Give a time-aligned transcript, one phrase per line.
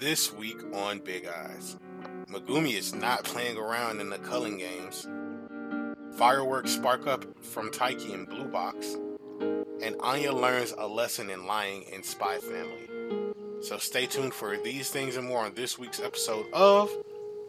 [0.00, 1.76] This week on Big Eyes,
[2.32, 5.06] Megumi is not playing around in the culling games.
[6.16, 8.96] Fireworks spark up from Taiki in Blue Box,
[9.82, 13.34] and Anya learns a lesson in lying in Spy Family.
[13.60, 16.90] So stay tuned for these things and more on this week's episode of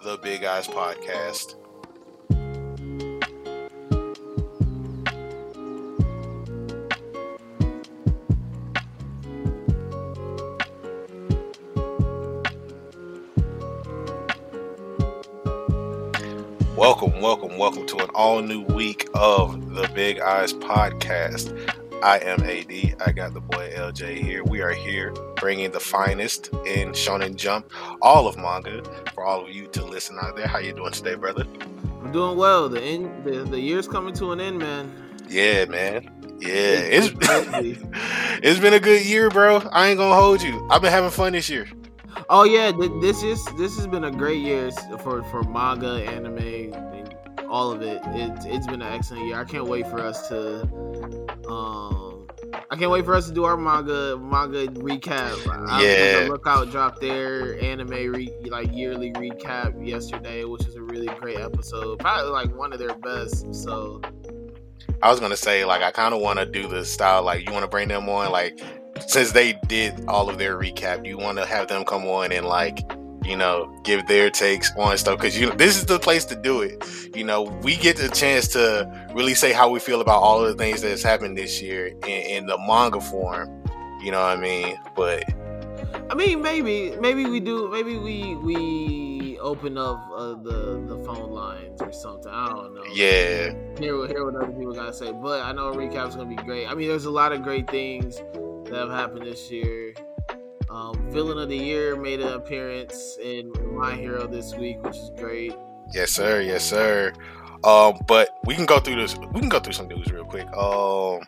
[0.04, 1.56] the Big Eyes Podcast.
[17.22, 21.54] Welcome, welcome, to an all new week of the Big Eyes Podcast.
[22.02, 22.96] I am AD.
[23.00, 24.44] I got the boy LJ here.
[24.44, 27.72] We are here bringing the finest in Shonen Jump,
[28.02, 28.82] all of manga,
[29.14, 30.48] for all of you to listen out there.
[30.48, 31.46] How you doing today, brother?
[32.02, 32.68] I'm doing well.
[32.68, 34.92] The end, the, the year's coming to an end, man.
[35.30, 36.10] Yeah, man.
[36.40, 37.14] Yeah, it's
[38.42, 39.58] it's been a good year, bro.
[39.72, 40.68] I ain't gonna hold you.
[40.72, 41.68] I've been having fun this year.
[42.30, 44.72] Oh yeah, this is this has been a great year
[45.04, 46.61] for for manga, anime,
[47.52, 48.02] all of it.
[48.06, 49.40] It's it's been an excellent year.
[49.40, 50.62] I can't wait for us to
[51.48, 52.26] um
[52.72, 55.46] I can't wait for us to do our manga manga recap.
[55.82, 61.38] Yeah, lookout dropped their anime re, like yearly recap yesterday, which is a really great
[61.38, 62.00] episode.
[62.00, 63.54] Probably like one of their best.
[63.54, 64.02] So
[65.04, 67.52] I was gonna say like I kind of want to do the style like you
[67.52, 68.60] want to bring them on like
[69.08, 72.32] since they did all of their recap, do you want to have them come on
[72.32, 72.80] and like
[73.24, 76.36] you know give their takes on stuff because you know this is the place to
[76.36, 76.84] do it.
[77.16, 80.48] You know, we get the chance to really say how we feel about all of
[80.48, 83.64] the things that's happened this year in, in the manga form.
[84.02, 84.80] You know what I mean?
[84.96, 85.26] But
[86.10, 87.70] I mean, maybe maybe we do.
[87.70, 92.32] Maybe we we open up uh, the the phone lines or something.
[92.32, 92.84] I don't know.
[92.94, 93.54] Yeah.
[93.80, 95.12] Hear, hear what other people gotta say.
[95.12, 96.68] But I know a recap's gonna be great.
[96.68, 98.18] I mean, there's a lot of great things
[98.66, 99.94] that have happened this year.
[100.72, 105.12] Um, Villain of the Year made an appearance in My Hero this week, which is
[105.18, 105.54] great.
[105.94, 106.40] Yes, sir.
[106.40, 107.12] Yes, sir.
[107.66, 109.18] Um, but we can go through this.
[109.18, 110.48] We can go through some news real quick.
[110.56, 111.20] Um,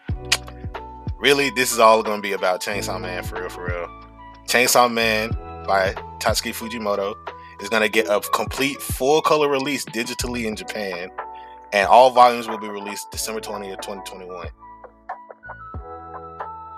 [1.19, 3.87] really, this is all going to be about Chainsaw Man for real, for real.
[4.47, 5.31] Chainsaw Man
[5.67, 7.13] by Tatsuki Fujimoto
[7.61, 11.09] is going to get a complete full color release digitally in Japan,
[11.73, 14.47] and all volumes will be released December 20th, 2021.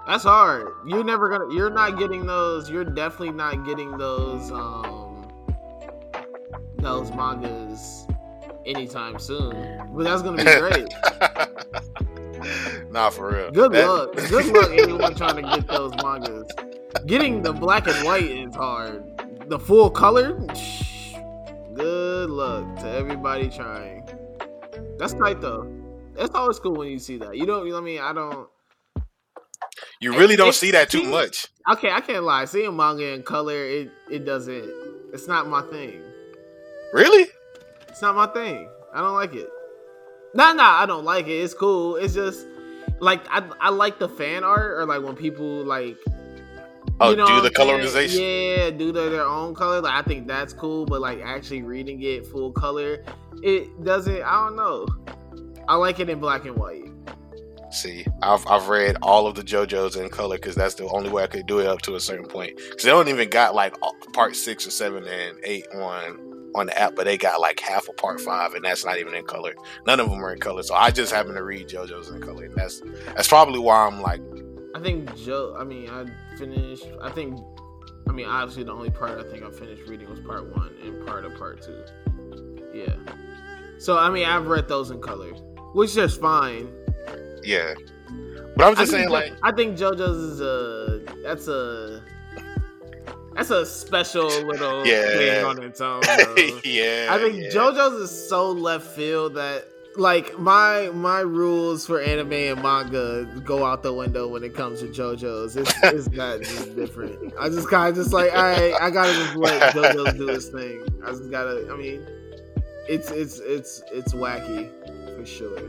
[0.08, 0.68] That's hard.
[0.86, 1.54] You're never gonna.
[1.54, 2.70] You're not getting those.
[2.70, 4.52] You're definitely not getting those.
[4.52, 5.28] Um,
[6.78, 8.06] those mangas
[8.66, 9.90] anytime soon.
[9.94, 10.94] But that's gonna be great.
[12.92, 13.52] nah, for real.
[13.52, 13.88] Good that...
[13.88, 14.16] luck.
[14.16, 16.52] Good luck, anyone trying to get those mangas.
[17.06, 19.04] Getting the black and white is hard.
[19.48, 20.34] The full color.
[21.74, 24.08] Good luck to everybody trying.
[24.98, 25.72] That's tight though.
[26.14, 27.38] That's always cool when you see that.
[27.38, 27.72] You don't.
[27.74, 28.48] I mean, I don't.
[30.00, 31.48] You really don't see that too much.
[31.72, 32.46] Okay, I can't lie.
[32.46, 34.72] Seeing manga in color, it it doesn't.
[35.14, 36.02] It's not my thing.
[36.94, 37.28] Really?
[37.88, 38.70] It's not my thing.
[38.94, 39.50] I don't like it.
[40.34, 41.32] Nah, nah, I don't like it.
[41.32, 41.96] It's cool.
[41.96, 42.46] It's just
[43.00, 45.98] like I I like the fan art or like when people like
[47.00, 48.58] Oh, you know do the colorization?
[48.58, 49.82] Yeah, do the, their own color.
[49.82, 53.04] Like I think that's cool, but like actually reading it full color,
[53.44, 54.24] it doesn't.
[54.24, 54.88] I don't know.
[55.68, 56.86] I like it in black and white.
[57.76, 61.24] See, I've, I've read all of the JoJo's in color because that's the only way
[61.24, 62.56] I could do it up to a certain point.
[62.56, 63.76] Because they don't even got like
[64.14, 67.90] part six or seven and eight on on the app, but they got like half
[67.90, 69.54] of part five, and that's not even in color.
[69.86, 72.46] None of them are in color, so I just happen to read JoJo's in color,
[72.46, 74.22] and that's that's probably why I'm like.
[74.74, 75.54] I think Joe.
[75.60, 76.06] I mean, I
[76.38, 76.88] finished.
[77.02, 77.38] I think.
[78.08, 81.06] I mean, obviously, the only part I think I finished reading was part one and
[81.06, 81.84] part of part two.
[82.74, 82.96] Yeah.
[83.80, 85.32] So I mean, I've read those in color,
[85.74, 86.70] which is fine
[87.46, 87.74] yeah.
[88.56, 92.02] But I'm just saying, like, I think JoJo's is a that's a
[93.36, 95.08] that's a special little yeah.
[95.08, 96.02] thing on its own.
[96.64, 97.50] yeah, I think yeah.
[97.50, 99.68] JoJo's is so left field that
[99.98, 104.80] like my my rules for anime and manga go out the window when it comes
[104.80, 105.58] to JoJo's.
[105.58, 107.34] It's, it's not just different.
[107.40, 110.48] I just kind of just like, all right, I gotta just let JoJo's do his
[110.48, 110.86] thing.
[111.04, 111.68] I just gotta.
[111.72, 112.08] I mean,
[112.88, 114.70] it's it's it's it's wacky
[115.18, 115.60] for sure.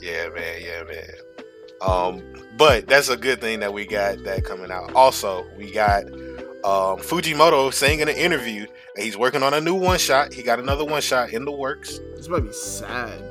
[0.00, 0.60] Yeah, man.
[0.60, 1.25] Yeah, man.
[1.80, 2.22] Um,
[2.56, 4.92] but that's a good thing that we got that coming out.
[4.94, 6.04] Also, we got
[6.64, 10.32] um, Fujimoto saying in an interview that he's working on a new one shot.
[10.32, 12.00] He got another one shot in the works.
[12.16, 13.22] This might be sad.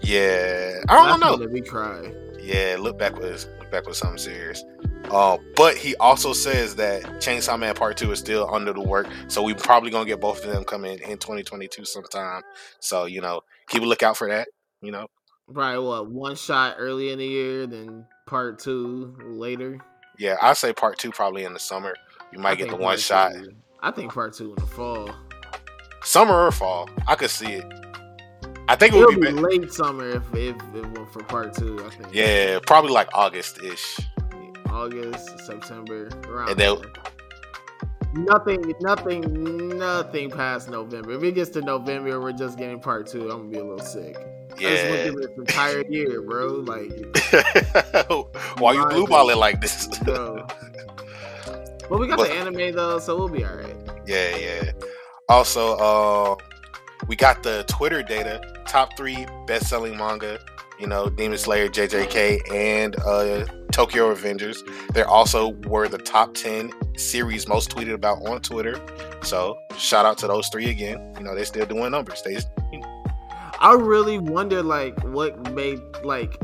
[0.00, 1.34] Yeah, I don't know.
[1.34, 2.12] Let we cry.
[2.40, 4.64] Yeah, look back with look back with something serious.
[5.10, 9.06] Uh, but he also says that Chainsaw Man Part Two is still under the work,
[9.28, 12.42] so we probably gonna get both of them coming in 2022 sometime.
[12.80, 14.48] So you know, keep a lookout for that.
[14.80, 15.06] You know,
[15.52, 19.78] Probably what one shot early in the year, then part two later.
[20.18, 21.94] Yeah, I say part two probably in the summer.
[22.32, 23.32] You might I get the one shot.
[23.80, 25.10] I think part two in the fall.
[26.04, 27.64] Summer or fall, I could see it.
[28.68, 31.54] I think it It'll would be, be late summer if, if it went for part
[31.54, 31.84] two.
[31.84, 32.14] I think.
[32.14, 34.00] Yeah, probably like August ish.
[34.70, 36.60] August, September, around.
[36.60, 36.86] And.
[38.14, 41.12] Nothing, nothing, nothing past November.
[41.12, 43.30] If it gets to November, we're just getting part two.
[43.30, 44.16] I'm gonna be a little sick.
[44.56, 45.04] I just went Yeah.
[45.10, 46.48] through this entire year, bro.
[46.48, 46.90] Like,
[48.58, 49.86] Why you blue balling like this?
[49.98, 50.46] bro.
[51.88, 53.76] But we got But- the anime though, so we'll be all right.
[54.06, 54.72] Yeah, yeah.
[55.28, 56.36] Also, uh,
[57.06, 58.40] we got the Twitter data.
[58.66, 60.38] Top three best-selling manga.
[60.78, 64.58] You know, Demon Slayer, JJK, and uh, Tokyo Revengers.
[64.94, 68.80] They also were the top ten series most tweeted about on Twitter.
[69.22, 71.14] So, shout out to those three again.
[71.18, 72.22] You know, they're still doing numbers.
[72.22, 72.38] They,
[73.62, 76.38] I really wonder, like, what made, like,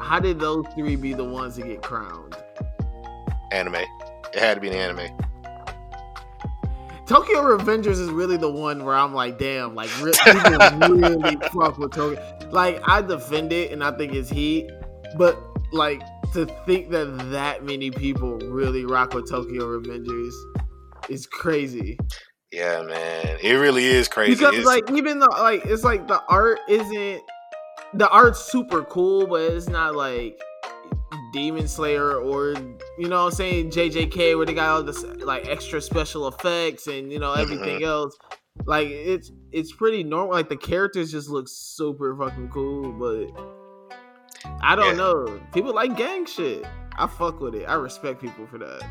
[0.00, 2.36] how did those three be the ones to get crowned?
[3.52, 3.74] anime.
[3.74, 5.16] It had to be an anime.
[7.06, 11.78] Tokyo Revengers is really the one where I'm like, damn, like re- people really fuck
[11.78, 12.48] with Tokyo.
[12.50, 14.70] Like I defend it and I think it's heat,
[15.16, 15.38] but
[15.72, 16.02] like
[16.32, 20.34] to think that that many people really rock with Tokyo Revengers
[21.08, 21.96] is crazy.
[22.52, 23.38] Yeah, man.
[23.42, 24.34] It really is crazy.
[24.34, 27.22] Because It's- like even though like it's like the art isn't
[27.94, 30.40] the art's super cool, but it's not like
[31.32, 32.54] Demon Slayer or
[32.98, 36.86] you know what I'm saying JJK where they got all this like extra special effects
[36.86, 37.40] and you know mm-hmm.
[37.40, 38.16] everything else.
[38.64, 40.34] Like it's it's pretty normal.
[40.34, 43.28] Like the characters just look super fucking cool, but
[44.62, 45.04] I don't Yeah.
[45.04, 45.40] know.
[45.52, 46.64] People like gang shit.
[46.96, 47.64] I fuck with it.
[47.66, 48.82] I respect people for that.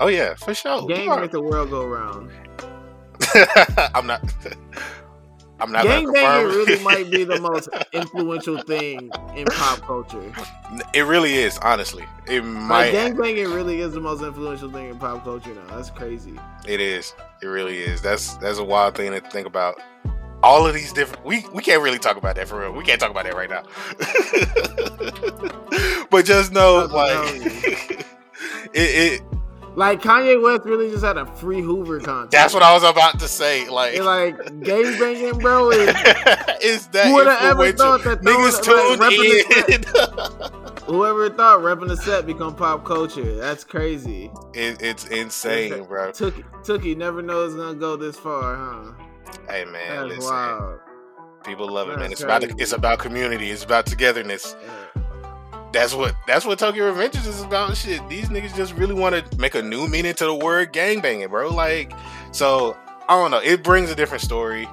[0.00, 0.86] oh yeah, for sure.
[0.86, 2.30] Gang make the world go round.
[3.94, 4.22] I'm not.
[5.60, 10.32] I'm not Gang gonna banging really might be the most influential thing in pop culture.
[10.94, 12.04] It really is, honestly.
[12.26, 12.90] It Like might.
[12.92, 15.76] gang banging really is the most influential thing in pop culture now.
[15.76, 16.38] That's crazy.
[16.66, 17.12] It is.
[17.42, 18.00] It really is.
[18.00, 19.80] That's that's a wild thing to think about.
[20.44, 21.24] All of these different.
[21.24, 22.72] We we can't really talk about that for real.
[22.72, 23.64] We can't talk about that right now.
[26.10, 27.42] but just know, like,
[28.72, 29.22] it, it.
[29.78, 32.32] Like Kanye West really just had a free Hoover concert.
[32.32, 33.68] That's what I was about to say.
[33.68, 35.70] Like, And, like gang banging, bro.
[35.70, 35.88] Is,
[36.60, 39.86] is that Who would've ever thought that Niggas those, like, tuned
[40.66, 40.82] in.
[40.84, 43.36] whoever thought repping the set become pop culture?
[43.36, 44.32] That's crazy.
[44.52, 46.10] it, it's insane, bro.
[46.10, 48.92] Tookie, Tookie never knows it's gonna go this far, huh?
[49.48, 50.34] Hey man, That's listen.
[50.34, 50.80] wild.
[51.44, 52.10] People love it, man.
[52.10, 53.52] It's about it's about community.
[53.52, 54.56] It's about togetherness.
[54.60, 55.02] Yeah.
[55.78, 57.76] That's what that's what Tokyo Revengers is about.
[57.76, 61.30] Shit, these niggas just really want to make a new meaning to the word gangbanging,
[61.30, 61.50] bro.
[61.50, 61.92] Like,
[62.32, 62.76] so
[63.08, 63.38] I don't know.
[63.38, 64.68] It brings a different story.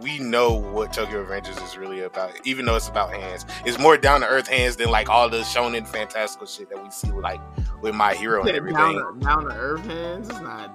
[0.00, 3.44] We know what Tokyo Revengers is really about, even though it's about hands.
[3.66, 6.90] It's more down to earth hands than like all the shonen fantastical shit that we
[6.90, 7.40] see with like
[7.82, 8.98] with My Hero and everything.
[9.20, 10.30] down to earth hands.
[10.30, 10.74] It's not.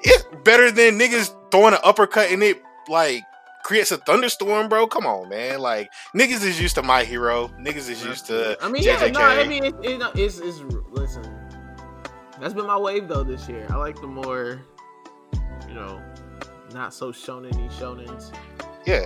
[0.00, 3.22] It's better than niggas throwing an uppercut and it like
[3.66, 4.86] creates a thunderstorm, bro.
[4.86, 5.58] Come on, man.
[5.58, 7.48] Like niggas is used to My Hero.
[7.60, 10.60] Niggas is used to I mean, yeah, no, I mean, it, it, it's, it's,
[10.92, 11.24] listen,
[12.40, 13.66] that's been my wave though this year.
[13.68, 14.62] I like the more,
[15.68, 16.00] you know,
[16.72, 18.32] not so shonen-y shonens.
[18.86, 19.04] yeah.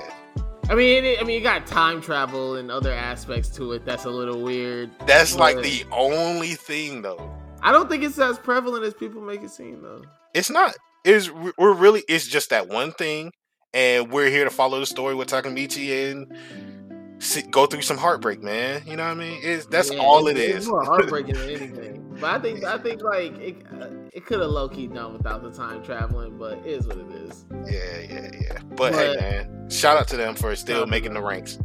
[0.69, 3.85] I mean, it, I mean, you got time travel and other aspects to it.
[3.85, 4.91] That's a little weird.
[5.07, 7.35] That's like the only thing though.
[7.63, 10.03] I don't think it's as prevalent as people make it seem though.
[10.35, 10.77] It's not.
[11.03, 13.33] It's we're really it's just that one thing,
[13.73, 18.43] and we're here to follow the story with Takemichi and see, go through some heartbreak,
[18.43, 18.83] man.
[18.87, 19.39] You know what I mean?
[19.43, 20.69] It's that's Yeah, all it it's, is.
[20.69, 22.17] more heartbreaking than anything.
[22.21, 25.43] But I think, I think like it, uh, it could have low key done without
[25.43, 26.37] the time traveling.
[26.37, 27.45] But it is what it is.
[27.67, 28.59] yeah, yeah, yeah.
[28.77, 31.59] But, hey, man, shout out to them for still Shout out to making the ranks.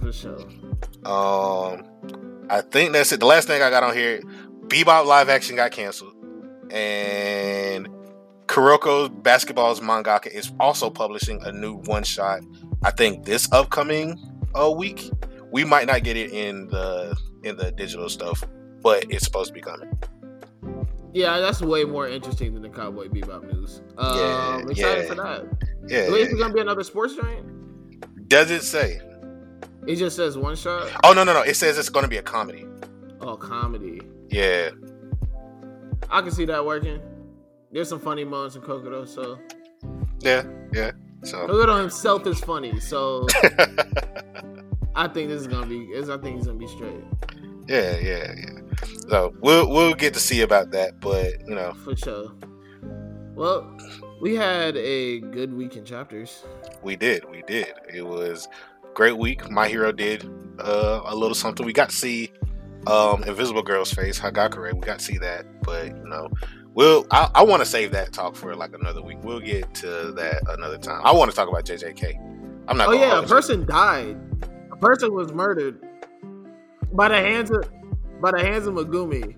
[0.00, 0.40] For sure.
[1.06, 1.84] Um,
[2.50, 3.20] I think that's it.
[3.20, 4.20] The last thing I got on here,
[4.66, 6.14] Bebop live action got canceled,
[6.70, 7.88] and
[8.46, 12.40] Kuroko Basketball's mangaka is also publishing a new one shot.
[12.82, 14.18] I think this upcoming
[14.58, 15.10] uh, week.
[15.50, 18.42] We might not get it in the in the digital stuff,
[18.82, 19.90] but it's supposed to be coming.
[21.12, 23.82] Yeah, that's way more interesting than the Cowboy Bebop news.
[23.98, 25.08] Um, Yeah, excited yeah.
[25.08, 25.44] for that.
[25.86, 28.28] Yeah, Wait, is it gonna be another sports joint?
[28.28, 28.98] does it say?
[29.86, 30.90] It just says one shot.
[31.04, 31.42] Oh no no no!
[31.42, 32.66] It says it's going to be a comedy.
[33.20, 34.00] Oh, comedy.
[34.30, 34.70] Yeah,
[36.08, 37.00] I can see that working.
[37.72, 39.38] There's some funny moments in Kuroko, so
[40.20, 40.92] yeah, yeah.
[41.24, 43.26] So Kuroko himself is funny, so
[44.94, 45.88] I think this is gonna be.
[45.96, 47.02] I think he's gonna be straight
[47.68, 48.58] yeah, yeah, yeah.
[49.08, 51.72] So we'll we'll get to see about that, but you know.
[51.84, 52.32] for sure.
[53.34, 53.76] Well,
[54.20, 56.44] we had a good week in chapters.
[56.82, 57.72] We did, we did.
[57.92, 58.48] It was
[58.94, 59.50] great week.
[59.50, 61.64] My hero did uh, a little something.
[61.64, 62.30] We got to see
[62.86, 64.74] um, Invisible Girl's face, Hagakure.
[64.74, 66.28] We got to see that, but you know,
[66.74, 69.18] we'll I, I want to save that talk for like another week.
[69.22, 71.02] We'll get to that another time.
[71.04, 72.64] I want to talk about JJK.
[72.68, 72.88] I'm not.
[72.88, 73.28] Oh yeah, a hold you.
[73.34, 74.16] person died.
[74.70, 75.80] A person was murdered
[76.92, 77.68] by the hands of
[78.20, 79.36] by the hands of Megumi.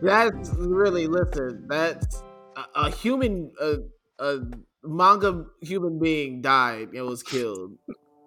[0.00, 1.66] That's really listen.
[1.68, 2.22] That's
[2.56, 3.76] a, a human, a,
[4.18, 4.40] a
[4.82, 7.76] manga human being died and was killed.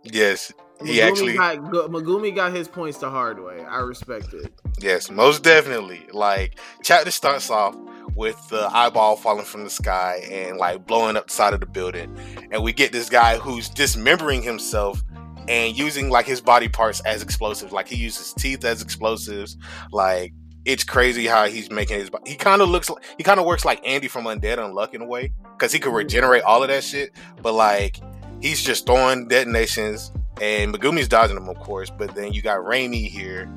[0.03, 1.33] Yes, he Megumi actually.
[1.33, 3.61] got go- Megumi got his points the hard way.
[3.61, 4.53] I respect it.
[4.79, 6.07] Yes, most definitely.
[6.11, 7.75] Like chapter starts off
[8.15, 11.65] with the eyeball falling from the sky and like blowing up the side of the
[11.65, 12.17] building,
[12.51, 15.03] and we get this guy who's dismembering himself
[15.47, 17.71] and using like his body parts as explosives.
[17.71, 19.57] Like he uses teeth as explosives.
[19.91, 20.33] Like
[20.65, 22.09] it's crazy how he's making his.
[22.25, 22.89] He kind of looks.
[22.89, 25.79] Like he kind of works like Andy from Undead Unluck in a way because he
[25.79, 25.97] could mm-hmm.
[25.97, 27.11] regenerate all of that shit.
[27.41, 27.99] But like
[28.41, 30.11] he's just throwing detonations.
[30.41, 33.49] And Megumi's dodging him, of course, but then you got Remi here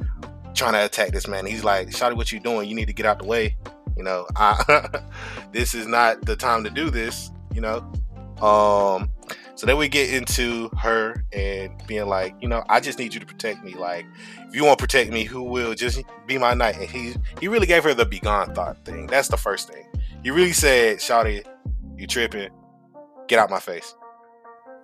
[0.54, 1.47] trying to attack this man.
[1.47, 2.68] He's like, Shotty, what you doing?
[2.68, 3.56] You need to get out the way.
[3.97, 4.88] You know, I,
[5.52, 7.78] this is not the time to do this, you know.
[8.40, 9.11] Um,
[9.56, 13.18] so then we get into her and being like, you know, I just need you
[13.18, 13.75] to protect me.
[13.75, 14.06] Like,
[14.49, 16.76] if you want to protect me, who will just be my knight?
[16.76, 19.08] And he he really gave her the be gone thought thing.
[19.08, 19.85] That's the first thing.
[20.23, 21.44] He really said, Shotty,
[21.97, 22.50] you tripping.
[23.26, 23.97] Get out my face.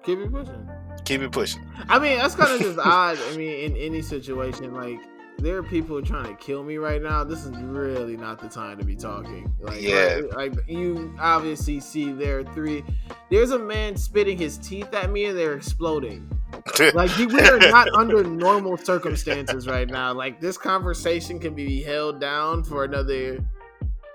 [0.04, 0.68] Keep it pushing.
[1.04, 1.62] Keep it pushing.
[1.88, 3.18] I mean, that's kind of just odd.
[3.30, 4.98] I mean, in any situation, like
[5.38, 7.24] there are people trying to kill me right now.
[7.24, 9.52] This is really not the time to be talking.
[9.60, 10.20] Like, Yeah.
[10.32, 12.84] like, like, you obviously see there are three.
[13.30, 16.30] There's a man spitting his teeth at me, and they're exploding.
[16.94, 20.12] Like we are not under normal circumstances right now.
[20.12, 23.38] Like this conversation can be held down for another.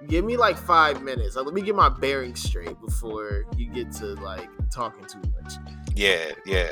[0.07, 1.35] Give me like five minutes.
[1.35, 5.53] Like, let me get my bearings straight before you get to like talking too much.
[5.99, 6.69] Yeah, yeah.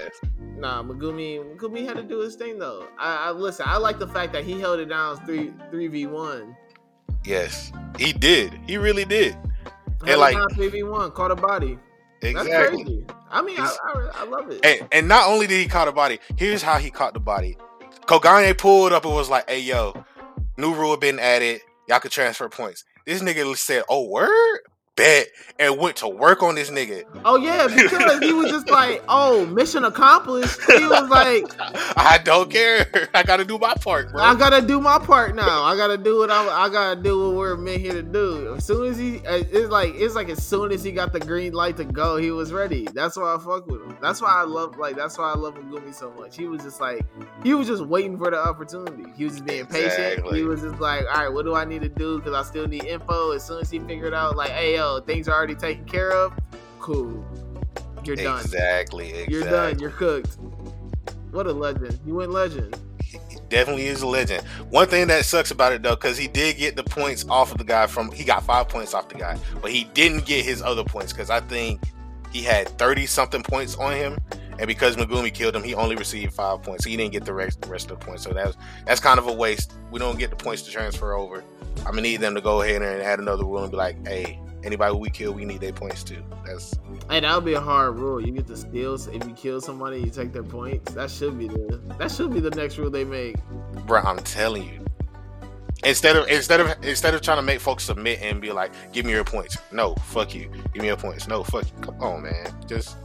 [0.55, 2.87] Nah, Megumi Megumi had to do his thing though.
[2.97, 3.65] I, I listen.
[3.67, 6.55] I like the fact that he held it down three three v one.
[7.25, 7.71] Yes.
[7.99, 8.53] He did.
[8.65, 9.35] He really did.
[10.07, 11.77] And, like- three v one, caught a body.
[12.21, 12.83] That's Exactly.
[12.83, 13.05] crazy.
[13.29, 14.65] I mean, I, I, I love it.
[14.65, 17.57] And, and not only did he caught a body, here's how he caught the body.
[18.05, 19.93] Kogane pulled up and was like, hey, yo,
[20.57, 21.61] new rule been added.
[21.87, 22.85] Y'all can transfer points.
[23.05, 24.59] This nigga said, oh, word?
[24.97, 25.29] Bet.
[25.59, 27.03] And went to work on this nigga.
[27.25, 31.45] Oh yeah, because he was just like, "Oh, mission accomplished." He was like,
[31.97, 32.85] I don't care.
[33.15, 34.21] I got to do my part, bro.
[34.21, 35.63] "I gotta do my part now.
[35.63, 38.89] I gotta do what I, I gotta do we're meant here to do." As soon
[38.89, 41.77] as he, uh, it's like it's like as soon as he got the green light
[41.77, 42.87] to go, he was ready.
[42.93, 43.97] That's why I fuck with him.
[44.01, 46.35] That's why I love like that's why I love Megumi so much.
[46.35, 47.05] He was just like
[47.43, 49.11] he was just waiting for the opportunity.
[49.15, 50.25] He was just being patient.
[50.33, 52.17] He was just like, "All right, what do I need to do?
[52.17, 55.27] Because I still need info." As soon as he figured out, like, "Hey, yo, things
[55.27, 56.33] are already taken care of."
[56.79, 57.25] Cool.
[58.03, 58.39] You're done.
[58.41, 59.09] Exactly.
[59.09, 59.33] Exactly.
[59.33, 59.79] You're done.
[59.79, 60.37] You're cooked.
[61.31, 61.99] What a legend.
[62.05, 62.77] You went legend.
[63.49, 64.45] Definitely is a legend.
[64.69, 67.57] One thing that sucks about it though, because he did get the points off of
[67.57, 70.61] the guy from he got five points off the guy, but he didn't get his
[70.61, 71.81] other points because I think
[72.31, 74.17] he had thirty something points on him,
[74.59, 76.83] and because Megumi killed him, he only received five points.
[76.83, 78.23] So he didn't get the rest the rest of the points.
[78.23, 79.73] So that's that's kind of a waste.
[79.91, 81.43] We don't get the points to transfer over.
[81.79, 84.41] I'm gonna need them to go ahead and add another rule and be like, hey,
[84.67, 86.23] anybody we kill, we need their points too.
[86.45, 86.75] That's
[87.09, 88.21] Hey, that would be a hard rule.
[88.23, 89.07] You get the steals.
[89.07, 90.93] If you kill somebody, you take their points.
[90.93, 93.37] That should be the that should be the next rule they make.
[93.87, 94.85] bro, I'm telling you.
[95.83, 99.05] Instead of instead of instead of trying to make folks submit and be like, give
[99.05, 99.57] me your points.
[99.71, 100.51] No, fuck you.
[100.73, 101.27] Give me your points.
[101.27, 101.81] No, fuck you.
[101.81, 102.53] Come on, man.
[102.67, 102.97] Just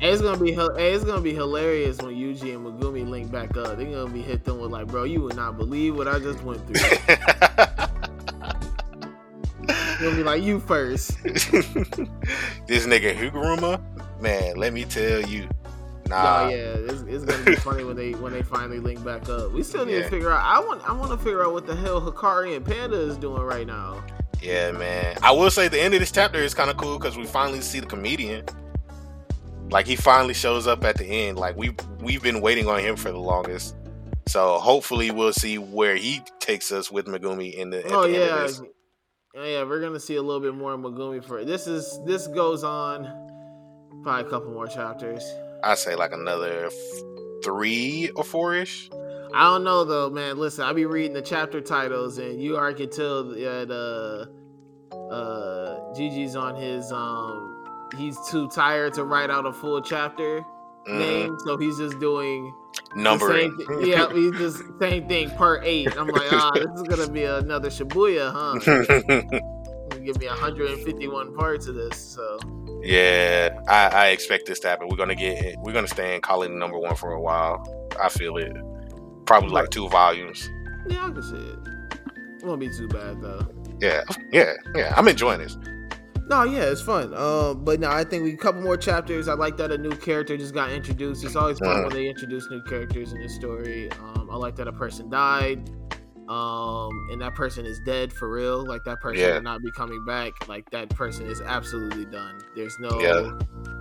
[0.00, 3.76] Hey, it's gonna be it's gonna be hilarious when Yuji and Megumi link back up.
[3.76, 6.42] They're gonna be hit them with like, bro, you would not believe what I just
[6.42, 8.06] went through.
[10.00, 11.22] Gonna be like, you first.
[11.24, 13.80] this nigga Higuruma,
[14.20, 15.48] man, let me tell you.
[16.08, 19.28] Nah, Oh yeah, it's, it's gonna be funny when they when they finally link back
[19.28, 19.52] up.
[19.52, 20.02] We still need Yeah.
[20.02, 20.42] to figure out.
[20.44, 23.42] I want I want to figure out what the hell Hakari and Panda is doing
[23.42, 24.02] right now.
[24.42, 25.16] yeah, man.
[25.22, 27.60] I will say the end of this chapter is kind of cool because we finally
[27.60, 28.44] see the comedian.
[29.70, 31.38] Like he finally shows up at the end.
[31.38, 33.76] Like we we've been waiting on him for the longest.
[34.26, 37.82] So hopefully we'll see where he takes us with Megumi in the.
[37.84, 38.66] Oh the End of yeah,
[39.34, 39.64] yeah, yeah.
[39.64, 41.66] We're gonna see a little bit more of Megumi for this.
[41.66, 43.04] Is this goes on
[44.02, 45.22] probably a couple more chapters.
[45.62, 46.72] I say like another f-
[47.44, 48.90] three or four ish.
[49.34, 50.38] I don't know though, man.
[50.38, 53.70] Listen, I be reading the chapter titles, and you already can tell that
[54.92, 57.56] uh, uh, Gege's on his um.
[57.96, 60.44] He's too tired to write out a full chapter
[60.88, 60.98] Mhm.
[60.98, 62.52] name, so he's just doing
[62.94, 63.56] Numbering.
[63.68, 65.96] same yeah, he's just same thing per eight.
[65.96, 69.40] I'm like, ah, this is gonna be another Shibuya, huh?
[70.04, 72.38] Give me 151 parts of this, so.
[72.82, 74.88] yeah, I, I expect this to happen.
[74.88, 75.56] We're gonna get.
[75.58, 77.62] We're gonna stay in calling number one for a while.
[78.00, 78.52] I feel it.
[79.26, 80.48] Probably like two volumes.
[80.88, 82.44] Yeah, I can see it.
[82.44, 83.46] won't be too bad though.
[83.80, 84.94] Yeah, yeah, yeah.
[84.96, 85.56] I'm enjoying this.
[86.30, 87.12] No, yeah, it's fun.
[87.12, 89.26] Um, but no, I think we a couple more chapters.
[89.26, 91.24] I like that a new character just got introduced.
[91.24, 91.82] It's always fun Mm.
[91.86, 93.90] when they introduce new characters in the story.
[93.92, 95.68] Um, I like that a person died.
[96.28, 98.64] Um, and that person is dead for real.
[98.64, 99.34] Like that person Yeah.
[99.34, 100.30] will not be coming back.
[100.48, 102.38] Like that person is absolutely done.
[102.54, 103.32] There's no Yeah.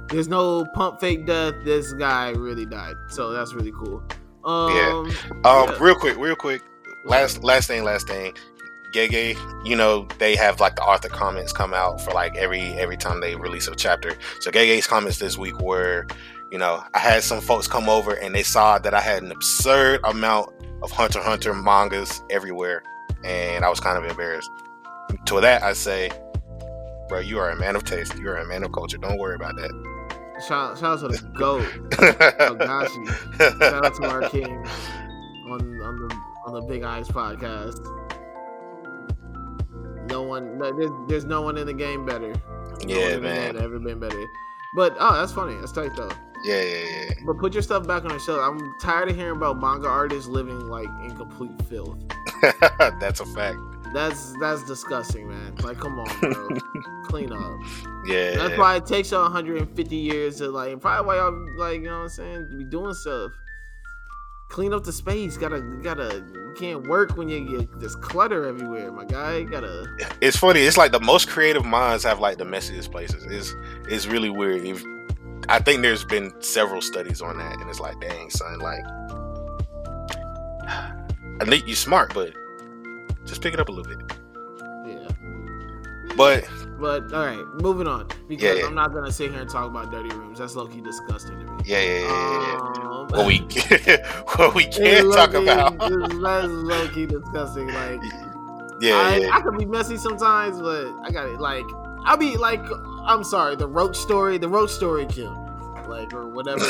[0.08, 1.53] there's no pump fake death.
[1.63, 2.96] This guy really died.
[3.10, 4.01] So that's really cool.
[4.44, 5.12] Um Um,
[5.46, 5.77] Yeah.
[5.79, 6.63] real quick, real quick.
[7.06, 8.34] Last, last thing, last thing.
[8.93, 12.98] Gege, you know they have like the author comments come out for like every every
[12.98, 14.13] time they release a chapter.
[14.39, 16.08] So Gege's comments this week were,
[16.51, 19.31] you know, I had some folks come over and they saw that I had an
[19.31, 22.81] absurd amount of Hunter Hunter mangas everywhere,
[23.24, 24.50] and I was kind of embarrassed.
[25.25, 26.10] To that, I say,
[27.08, 28.17] bro, you are a man of taste.
[28.17, 28.98] You are a man of culture.
[28.98, 29.72] Don't worry about that.
[30.48, 31.65] shout, shout out to the goat.
[33.60, 34.65] Shout out to our king
[35.51, 36.15] on on the
[36.46, 37.99] on the Big Eyes podcast.
[40.10, 42.34] No one, no, there's, there's no one in the game better.
[42.86, 43.58] No yeah, man.
[43.58, 44.25] ever been better.
[44.74, 45.56] But oh, that's funny.
[45.56, 46.12] That's tight though.
[46.44, 47.13] Yeah, yeah, yeah.
[47.25, 48.39] But put your stuff back on the shelf.
[48.42, 51.98] I'm tired of hearing about manga artists living like in complete filth.
[53.00, 53.58] That's a fact.
[53.94, 55.56] That's that's disgusting, man.
[55.63, 56.50] Like, come on, bro,
[57.06, 57.60] clean up.
[58.06, 58.36] Yeah.
[58.36, 60.80] That's why it takes y'all 150 years to like.
[60.80, 63.32] Probably why y'all like, you know what I'm saying, be doing stuff.
[64.50, 65.38] Clean up the space.
[65.38, 66.25] Gotta gotta.
[66.34, 69.38] You can't work when you get this clutter everywhere, my guy.
[69.38, 69.86] You gotta.
[70.22, 70.62] it's funny.
[70.62, 73.24] It's like the most creative minds have like the messiest places.
[73.25, 73.56] It's
[73.88, 74.65] it's really weird.
[74.65, 74.84] If,
[75.48, 78.84] I think there's been several studies on that, and it's like, dang, son, like,
[81.41, 82.34] I think you're smart, but
[83.25, 84.18] just pick it up a little bit.
[84.86, 85.08] Yeah.
[86.18, 86.48] But
[86.80, 88.66] But all right, moving on because Yeah, yeah.
[88.68, 90.40] I'm not gonna sit here and talk about dirty rooms.
[90.40, 91.62] That's low key disgusting to me.
[91.66, 92.58] yeah, yeah, yeah.
[92.82, 93.38] Um, What we
[94.38, 95.78] what we it's can talk about.
[95.80, 97.68] That's low key disgusting.
[97.68, 98.00] Like,
[98.82, 99.30] Yeah, I, yeah.
[99.36, 101.42] I can be messy sometimes, but I got it.
[101.42, 101.66] Like,
[102.06, 102.62] I'll be like,
[103.04, 105.38] I'm sorry, the roach story, the roach story killed,
[105.89, 106.63] like, or whatever.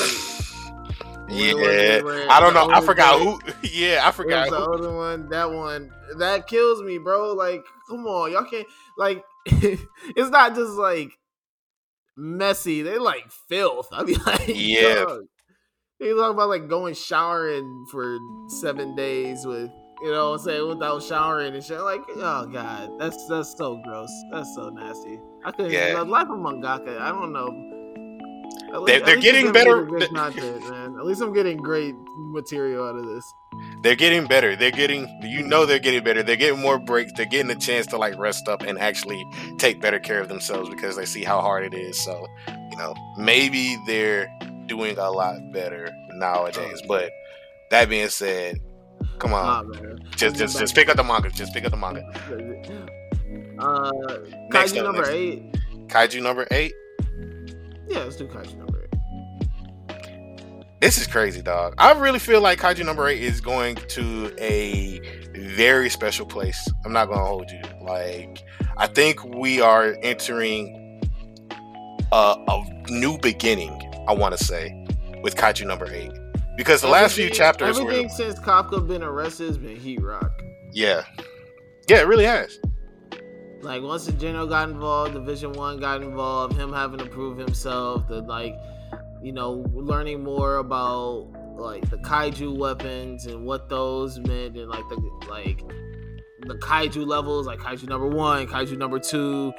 [1.27, 2.67] Yeah, Where- where I don't know.
[2.71, 3.39] I forgot guy- who.
[3.61, 5.29] Yeah, I forgot the older one.
[5.29, 7.33] That one that kills me, bro.
[7.33, 8.65] Like, come on, y'all can't
[8.97, 9.23] like.
[10.15, 11.11] it's not just like
[12.17, 12.81] messy.
[12.81, 13.87] They like filth.
[13.91, 15.05] I mean, like, Yeah.
[15.05, 15.21] dog.
[15.99, 18.17] They talk about like going showering for
[18.61, 19.69] seven days with
[20.01, 21.81] you know what I'm saying without showering and shit.
[21.81, 24.09] Like, oh god, that's that's so gross.
[24.31, 25.19] That's so nasty.
[25.43, 25.71] I couldn't.
[25.71, 25.99] Yeah.
[26.01, 26.99] Life of mangaka.
[27.01, 27.65] I don't know.
[28.73, 30.95] At They're- they're getting better- content, man.
[30.99, 31.95] At least I'm getting great
[32.31, 33.25] material out of this.
[33.83, 34.55] They're getting better.
[34.55, 35.07] They're getting.
[35.23, 36.21] You know, they're getting better.
[36.23, 37.11] They're getting more breaks.
[37.15, 39.23] They're getting a chance to like rest up and actually
[39.57, 41.97] take better care of themselves because they see how hard it is.
[42.03, 42.27] So,
[42.71, 44.27] you know, maybe they're
[44.67, 46.81] doing a lot better nowadays.
[46.87, 47.09] But
[47.71, 48.59] that being said,
[49.17, 49.99] come on, Ah, man.
[50.11, 51.29] just just just pick up the manga.
[51.29, 52.03] Just pick up the manga.
[53.59, 53.91] Uh,
[54.51, 55.09] Next Kaiju up, number next.
[55.13, 55.55] eight.
[55.87, 56.73] Kaiju number eight.
[57.87, 58.68] Yeah, let's do Kaiju number.
[60.79, 61.73] This is crazy, dog.
[61.77, 65.01] I really feel like Kaiju number eight is going to a
[65.35, 66.69] very special place.
[66.85, 67.61] I'm not gonna hold you.
[67.81, 68.41] Like,
[68.77, 71.01] I think we are entering
[72.13, 73.75] a, a new beginning.
[74.07, 74.85] I want to say
[75.21, 76.13] with Kaiju number eight
[76.55, 80.31] because the last few chapters Everything were since Kafka been arrested has been heat rock.
[80.71, 81.03] yeah,
[81.89, 82.57] yeah, it really has.
[83.61, 88.07] Like once the general got involved, Division One got involved, him having to prove himself,
[88.07, 88.55] the like,
[89.21, 91.27] you know, learning more about
[91.57, 94.95] like the kaiju weapons and what those meant, and like the
[95.29, 95.61] like
[96.47, 99.51] the kaiju levels, like kaiju number one, kaiju number two.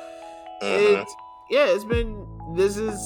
[0.62, 1.03] Mhm.
[1.03, 1.14] It's
[1.51, 2.27] yeah, it's been.
[2.55, 2.99] This is.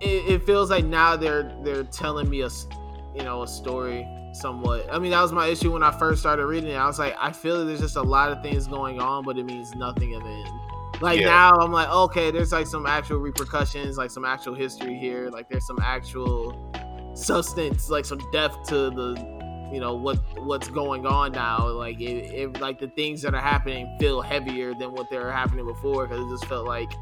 [0.00, 2.66] It, it feels like now they're they're telling me a, s-
[3.14, 4.86] you know, a story somewhat.
[4.92, 6.74] I mean, that was my issue when I first started reading it.
[6.74, 9.38] I was like, I feel like there's just a lot of things going on, but
[9.38, 10.60] it means nothing in the end.
[11.00, 11.26] Like Yeah.
[11.26, 15.30] now, I'm like, okay, there's like some actual repercussions, like some actual history here.
[15.30, 16.72] Like there's some actual
[17.14, 21.68] substance, like some depth to the, you know, what what's going on now.
[21.68, 25.32] Like it, it like the things that are happening feel heavier than what they were
[25.32, 26.92] happening before because it just felt like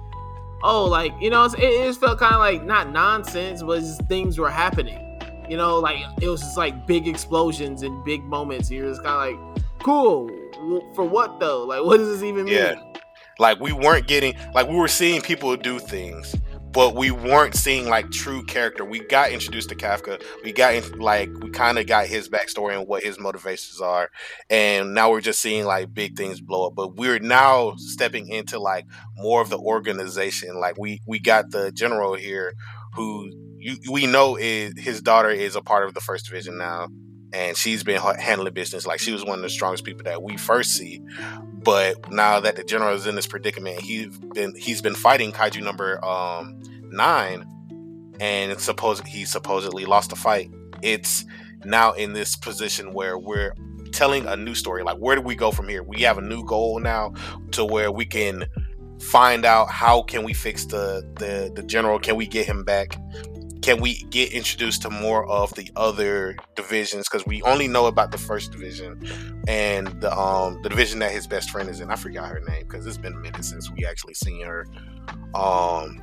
[0.63, 4.03] oh, like you know, it, it just felt kind of like not nonsense, but just
[4.07, 4.99] things were happening.
[5.49, 8.71] You know, like it was just like big explosions and big moments.
[8.71, 10.31] You're just kind of like, cool.
[10.95, 11.65] For what though?
[11.65, 12.55] Like, what does this even mean?
[13.43, 16.37] Like we weren't getting like we were seeing people do things,
[16.71, 18.85] but we weren't seeing like true character.
[18.85, 20.23] We got introduced to Kafka.
[20.45, 24.11] We got in, like we kind of got his backstory and what his motivations are,
[24.49, 26.77] and now we're just seeing like big things blow up.
[26.77, 30.61] But we're now stepping into like more of the organization.
[30.61, 32.55] Like we we got the general here
[32.95, 33.29] who
[33.59, 36.87] you, we know is his daughter is a part of the first division now
[37.33, 40.37] and she's been handling business like she was one of the strongest people that we
[40.37, 41.01] first see
[41.65, 45.63] But now that the general is in this predicament, he's been he's been fighting kaiju
[45.63, 47.47] number um, nine,
[48.21, 50.51] and suppose he supposedly lost the fight.
[50.83, 51.25] It's
[51.65, 53.55] now in this position where we're
[53.93, 54.83] telling a new story.
[54.83, 55.83] Like, where do we go from here?
[55.83, 57.13] We have a new goal now
[57.53, 58.47] to where we can
[59.01, 61.99] find out how can we fix the the the general.
[61.99, 62.97] Can we get him back?
[63.63, 67.09] Can we get introduced to more of the other divisions?
[67.09, 69.01] Because we only know about the first division
[69.47, 71.91] and the um the division that his best friend is in.
[71.91, 74.67] I forgot her name because it's been a minute since we actually seen her.
[75.35, 76.01] Um,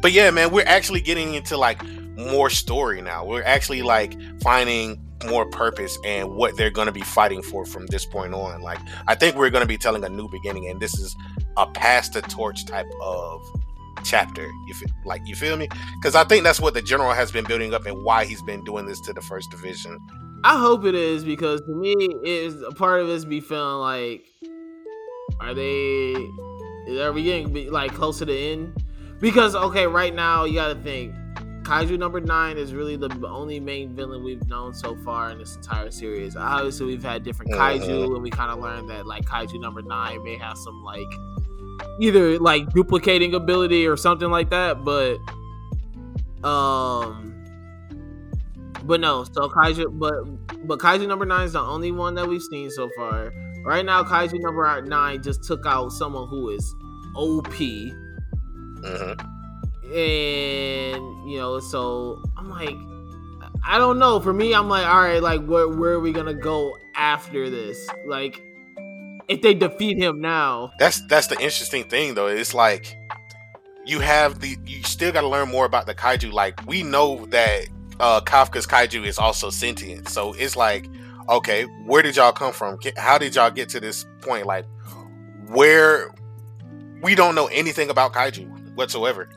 [0.00, 1.82] but yeah, man, we're actually getting into like
[2.16, 3.24] more story now.
[3.24, 7.86] We're actually like finding more purpose and what they're going to be fighting for from
[7.86, 8.60] this point on.
[8.60, 11.16] Like, I think we're going to be telling a new beginning, and this is
[11.56, 13.40] a pass the torch type of
[14.06, 14.48] chapter.
[14.66, 15.68] You feel, like you feel me?
[16.00, 18.64] Because I think that's what the general has been building up and why he's been
[18.64, 19.98] doing this to the first division.
[20.44, 24.26] I hope it is because to me, is a part of this be feeling like,
[25.40, 26.14] are they,
[27.00, 28.84] are we getting like close to the end?
[29.20, 31.14] Because okay, right now you got to think
[31.66, 35.56] Kaiju number nine is really the only main villain we've known so far in this
[35.56, 36.36] entire series.
[36.36, 38.14] Obviously, we've had different kaiju, mm-hmm.
[38.14, 41.08] and we kind of learned that like Kaiju number nine may have some like
[42.00, 44.84] either like duplicating ability or something like that.
[44.84, 45.18] But
[46.46, 47.44] um,
[48.84, 49.24] but no.
[49.24, 52.90] So Kaiju, but but Kaiju number nine is the only one that we've seen so
[52.96, 53.32] far.
[53.64, 56.74] Right now, Kaiju number nine just took out someone who is
[57.16, 57.46] OP.
[57.46, 59.32] Mm-hmm
[59.94, 62.76] and you know, so I'm like,
[63.64, 64.20] I don't know.
[64.20, 67.88] For me, I'm like, all right, like where where are we gonna go after this?
[68.06, 68.42] Like,
[69.28, 72.28] if they defeat him now, that's that's the interesting thing though.
[72.28, 72.96] It's like
[73.84, 76.32] you have the you still got to learn more about the kaiju.
[76.32, 77.66] Like we know that
[78.00, 80.86] uh Kafka's kaiju is also sentient, so it's like,
[81.28, 82.78] okay, where did y'all come from?
[82.96, 84.46] How did y'all get to this point?
[84.46, 84.64] Like,
[85.48, 86.12] where
[87.02, 89.28] we don't know anything about kaiju whatsoever.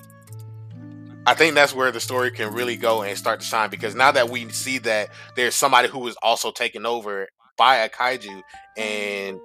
[1.26, 4.12] I think that's where the story can really go and start to shine because now
[4.12, 8.42] that we see that there's somebody who is also taken over by a kaiju
[8.78, 9.40] and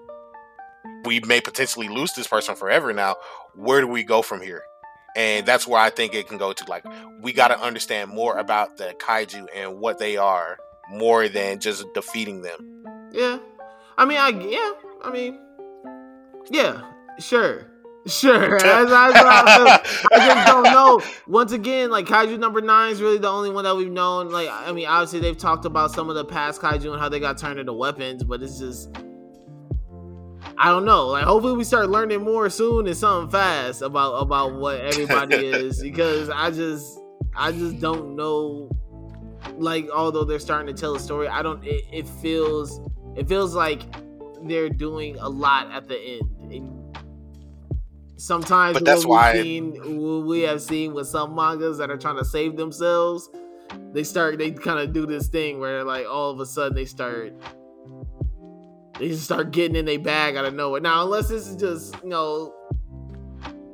[1.05, 3.17] we may potentially lose this person forever now,
[3.55, 4.63] where do we go from here?
[5.17, 6.85] And that's where I think it can go to like
[7.23, 10.59] we got to understand more about the kaiju and what they are
[10.91, 12.85] more than just defeating them.
[13.13, 13.39] Yeah.
[13.97, 15.39] I mean, I yeah, I mean
[16.51, 16.83] yeah,
[17.19, 17.71] sure.
[18.07, 18.59] Sure.
[18.63, 19.81] I, I,
[20.13, 21.01] I, just don't know.
[21.27, 24.31] Once again, like Kaiju number nine is really the only one that we've known.
[24.31, 27.19] Like, I mean, obviously they've talked about some of the past Kaiju and how they
[27.19, 28.91] got turned into weapons, but it's just
[30.59, 31.09] I don't know.
[31.09, 35.81] Like, hopefully we start learning more soon and something fast about about what everybody is
[35.83, 36.99] because I just
[37.37, 38.71] I just don't know.
[39.57, 41.65] Like, although they're starting to tell a story, I don't.
[41.65, 42.81] It, it feels
[43.17, 43.83] it feels like
[44.43, 46.53] they're doing a lot at the end.
[46.53, 46.85] And,
[48.17, 52.25] Sometimes but that's why seen, we have seen with some mangas that are trying to
[52.25, 53.29] save themselves,
[53.93, 56.85] they start they kind of do this thing where like all of a sudden they
[56.85, 57.35] start
[58.99, 60.81] they just start getting in their bag out of nowhere.
[60.81, 62.55] Now, unless this is just you know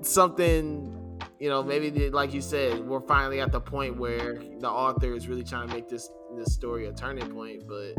[0.03, 5.15] something you know maybe like you said we're finally at the point where the author
[5.15, 7.93] is really trying to make this this story a turning point but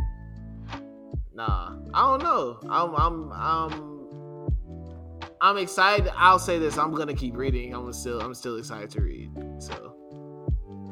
[1.33, 3.91] nah i don't know i'm i'm i'm
[5.43, 6.11] I'm excited.
[6.15, 7.73] I'll say this: I'm gonna keep reading.
[7.73, 9.31] I'm still, I'm still excited to read.
[9.57, 9.95] So,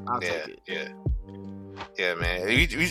[0.07, 0.61] I'll yeah, take it.
[0.67, 0.87] Yeah,
[1.97, 2.45] yeah, man.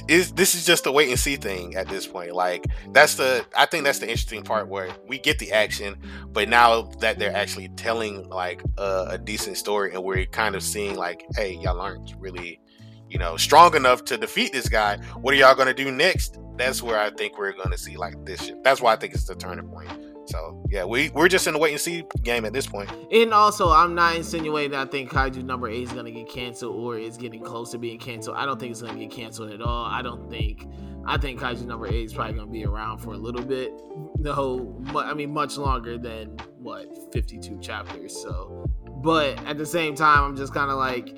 [0.06, 2.32] This is just a wait and see thing at this point.
[2.32, 6.48] Like that's the, I think that's the interesting part where we get the action, but
[6.48, 10.96] now that they're actually telling like a, a decent story, and we're kind of seeing
[10.96, 12.60] like, hey, y'all aren't really,
[13.08, 14.98] you know, strong enough to defeat this guy.
[15.20, 16.38] What are y'all gonna do next?
[16.56, 18.62] That's where I think we're gonna see like this shit.
[18.64, 19.90] That's why I think it's the turning point
[20.28, 22.90] so yeah, we we're just in the wait and see game at this point.
[23.10, 26.98] And also, I'm not insinuating I think Kaiju number eight is gonna get canceled or
[26.98, 28.36] is getting close to being canceled.
[28.36, 29.86] I don't think it's gonna get canceled at all.
[29.86, 30.66] I don't think.
[31.06, 33.72] I think Kaiju number eight is probably gonna be around for a little bit.
[34.20, 38.14] The whole, I mean, much longer than what 52 chapters.
[38.14, 38.66] So,
[39.02, 41.16] but at the same time, I'm just kind of like,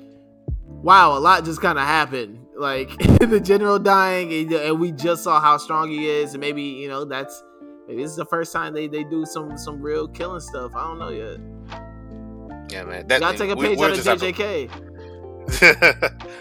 [0.67, 2.45] wow, a lot just kind of happened.
[2.55, 6.61] Like the general dying, and, and we just saw how strong he is, and maybe
[6.61, 7.43] you know that's
[7.91, 10.73] Maybe this is the first time they, they do some some real killing stuff.
[10.77, 11.39] I don't know yet.
[12.71, 13.05] Yeah, man.
[13.07, 14.69] That, gotta take a page out of JJK.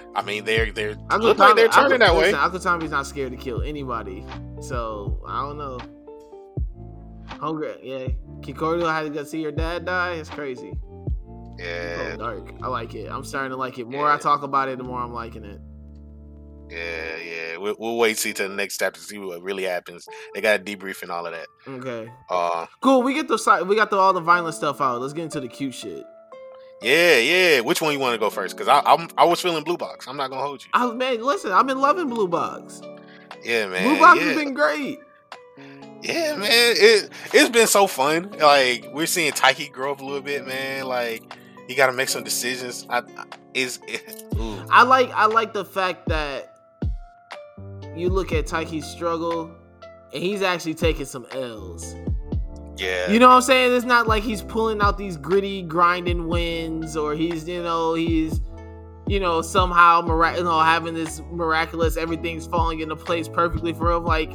[0.15, 2.41] I mean, they're they're Uncle look Tommy, like they're turning Uncle, that listen, way.
[2.41, 4.25] Uncle Tommy's not scared to kill anybody,
[4.61, 5.81] so I don't know.
[7.27, 8.07] Hungry, yeah.
[8.43, 10.13] Kikoru had to go see your dad die.
[10.13, 10.73] It's crazy.
[11.59, 12.53] Yeah, oh, dark.
[12.63, 13.11] I like it.
[13.11, 13.89] I'm starting to like it.
[13.89, 14.15] more yeah.
[14.15, 15.61] I talk about it, the more I'm liking it.
[16.71, 17.57] Yeah, yeah.
[17.57, 20.07] We'll, we'll wait see till the next chapter to see what really happens.
[20.35, 21.49] They got a debrief and all of that.
[21.67, 22.11] Okay.
[22.29, 23.03] Uh, Cool.
[23.03, 23.67] We get the side.
[23.67, 25.01] We got the all the violent stuff out.
[25.01, 26.05] Let's get into the cute shit.
[26.83, 27.61] yeah, yeah.
[27.61, 28.57] Which one you want to go first?
[28.57, 30.07] Because I I'm, I was feeling Blue Box.
[30.09, 30.71] I'm not gonna hold you.
[30.73, 31.53] I man, listen.
[31.53, 32.81] I've been loving Blue Box.
[33.45, 33.85] Yeah, man.
[33.85, 34.27] Blue Box yeah.
[34.27, 35.01] has been great.
[36.03, 36.49] Yeah, man.
[36.51, 38.31] It it's been so fun.
[38.39, 40.87] Like we're seeing Taiki grow up a little bit, man.
[40.87, 41.23] Like
[41.69, 42.87] he got to make some decisions.
[42.89, 43.81] I, I is.
[44.71, 46.50] I like I like the fact that
[48.01, 49.51] you look at Taiki's struggle
[50.13, 51.95] and he's actually taking some L's.
[52.77, 53.11] yeah.
[53.11, 53.75] You know what I'm saying?
[53.77, 58.41] It's not like he's pulling out these gritty grinding wins or he's, you know, he's
[59.07, 63.91] you know, somehow mirac- you know, having this miraculous everything's falling into place perfectly for
[63.93, 64.31] him like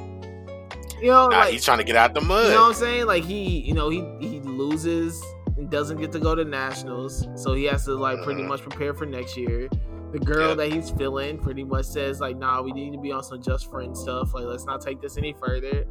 [1.01, 2.45] you know, Nah, like, he's trying to get out the mud.
[2.45, 3.05] you know what I'm saying?
[3.05, 5.21] Like he, you know, he he loses
[5.57, 8.47] and doesn't get to go to nationals, so he has to like pretty Mhm.
[8.47, 9.69] much prepare for next year.
[10.17, 13.21] The girl that he's feeling pretty much says like, "Nah, we need to be on
[13.21, 14.33] some just friend stuff.
[14.33, 15.83] Like, let's not take this any further."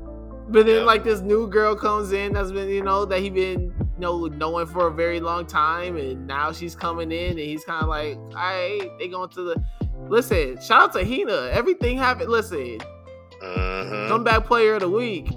[0.48, 3.60] But then like this new girl comes in that's been you know that he been
[3.60, 7.64] you know knowing for a very long time, and now she's coming in and he's
[7.64, 9.62] kind of like, "All right, they going to the."
[10.08, 11.50] Listen, shout out to Hina.
[11.52, 12.30] Everything happened.
[12.30, 12.78] Listen,
[13.42, 14.08] Mhm.
[14.08, 15.28] comeback player of the week.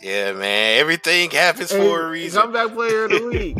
[0.00, 0.80] Yeah, man.
[0.80, 2.40] Everything happens Hey, for a reason.
[2.40, 3.58] Comeback player of the week.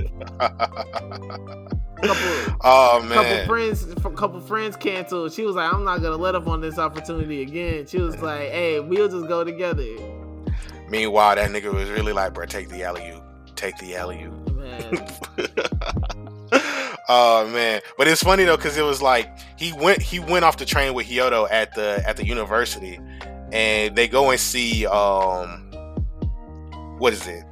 [2.00, 5.32] couple, oh couple friends, a couple friends canceled.
[5.32, 8.50] She was like, "I'm not gonna let up on this opportunity again." She was like,
[8.50, 9.86] "Hey, we'll just go together."
[10.88, 13.22] Meanwhile, that nigga was really like, bro, take the alley oop.
[13.54, 14.36] Take the alley oop.
[17.12, 17.80] Oh man.
[17.98, 20.94] But it's funny though, because it was like he went he went off the train
[20.94, 23.00] with Hyodo at the at the university
[23.50, 25.66] and they go and see um
[26.98, 27.42] what is it?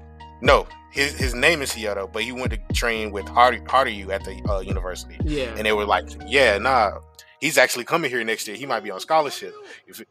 [0.42, 4.24] No, his his name is Hyodo, but he went to train with Hardy Hardy at
[4.24, 5.16] the uh, university.
[5.24, 6.98] yeah, and they were like, "Yeah, nah,
[7.40, 8.57] he's actually coming here next year.
[8.57, 9.55] He might be on scholarship."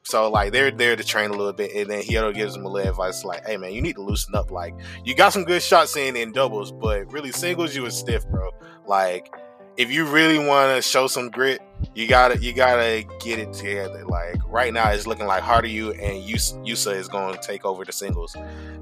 [0.03, 2.69] So like they're there to train a little bit, and then Hyodo gives him a
[2.69, 4.51] little advice like, "Hey man, you need to loosen up.
[4.51, 8.27] Like you got some good shots in in doubles, but really singles you was stiff,
[8.27, 8.51] bro.
[8.85, 9.33] Like
[9.77, 11.61] if you really want to show some grit,
[11.93, 14.05] you gotta you gotta get it together.
[14.05, 17.65] Like right now, it's looking like Harder you and Yus- Yusa is going to take
[17.65, 18.35] over the singles.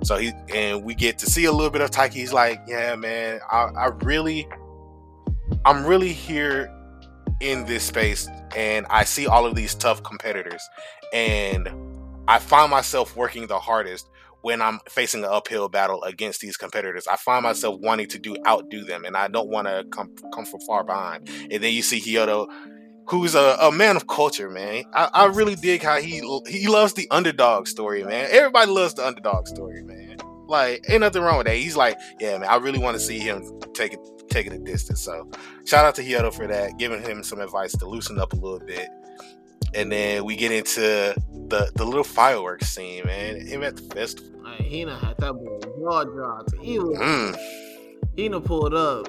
[0.04, 2.14] So he and we get to see a little bit of Taiki.
[2.14, 4.48] He's like, yeah, man, I, I really,
[5.66, 6.72] I'm really here
[7.42, 10.62] in this space, and I see all of these tough competitors,
[11.14, 11.70] and
[12.28, 14.10] I find myself working the hardest
[14.42, 17.08] when I'm facing an uphill battle against these competitors.
[17.08, 20.46] I find myself wanting to do outdo them, and I don't want to come come
[20.46, 21.28] from far behind.
[21.50, 22.48] And then you see Hyodo,
[23.08, 24.84] who's a, a man of culture, man.
[24.94, 28.28] I, I really dig how he he loves the underdog story, man.
[28.32, 30.18] Everybody loves the underdog story, man.
[30.48, 31.56] Like, ain't nothing wrong with that.
[31.56, 32.48] He's like, yeah, man.
[32.50, 35.02] I really want to see him take it taking a distance.
[35.02, 35.30] So,
[35.66, 38.60] shout out to Hyodo for that, giving him some advice to loosen up a little
[38.60, 38.88] bit.
[39.74, 40.80] And then we get into
[41.50, 43.46] the the little fireworks scene, man.
[43.46, 44.40] Him at the festival.
[44.44, 46.54] like, Hina had that boy jaw dropped.
[46.62, 47.36] He was, Mm.
[48.18, 49.08] Hina pulled up.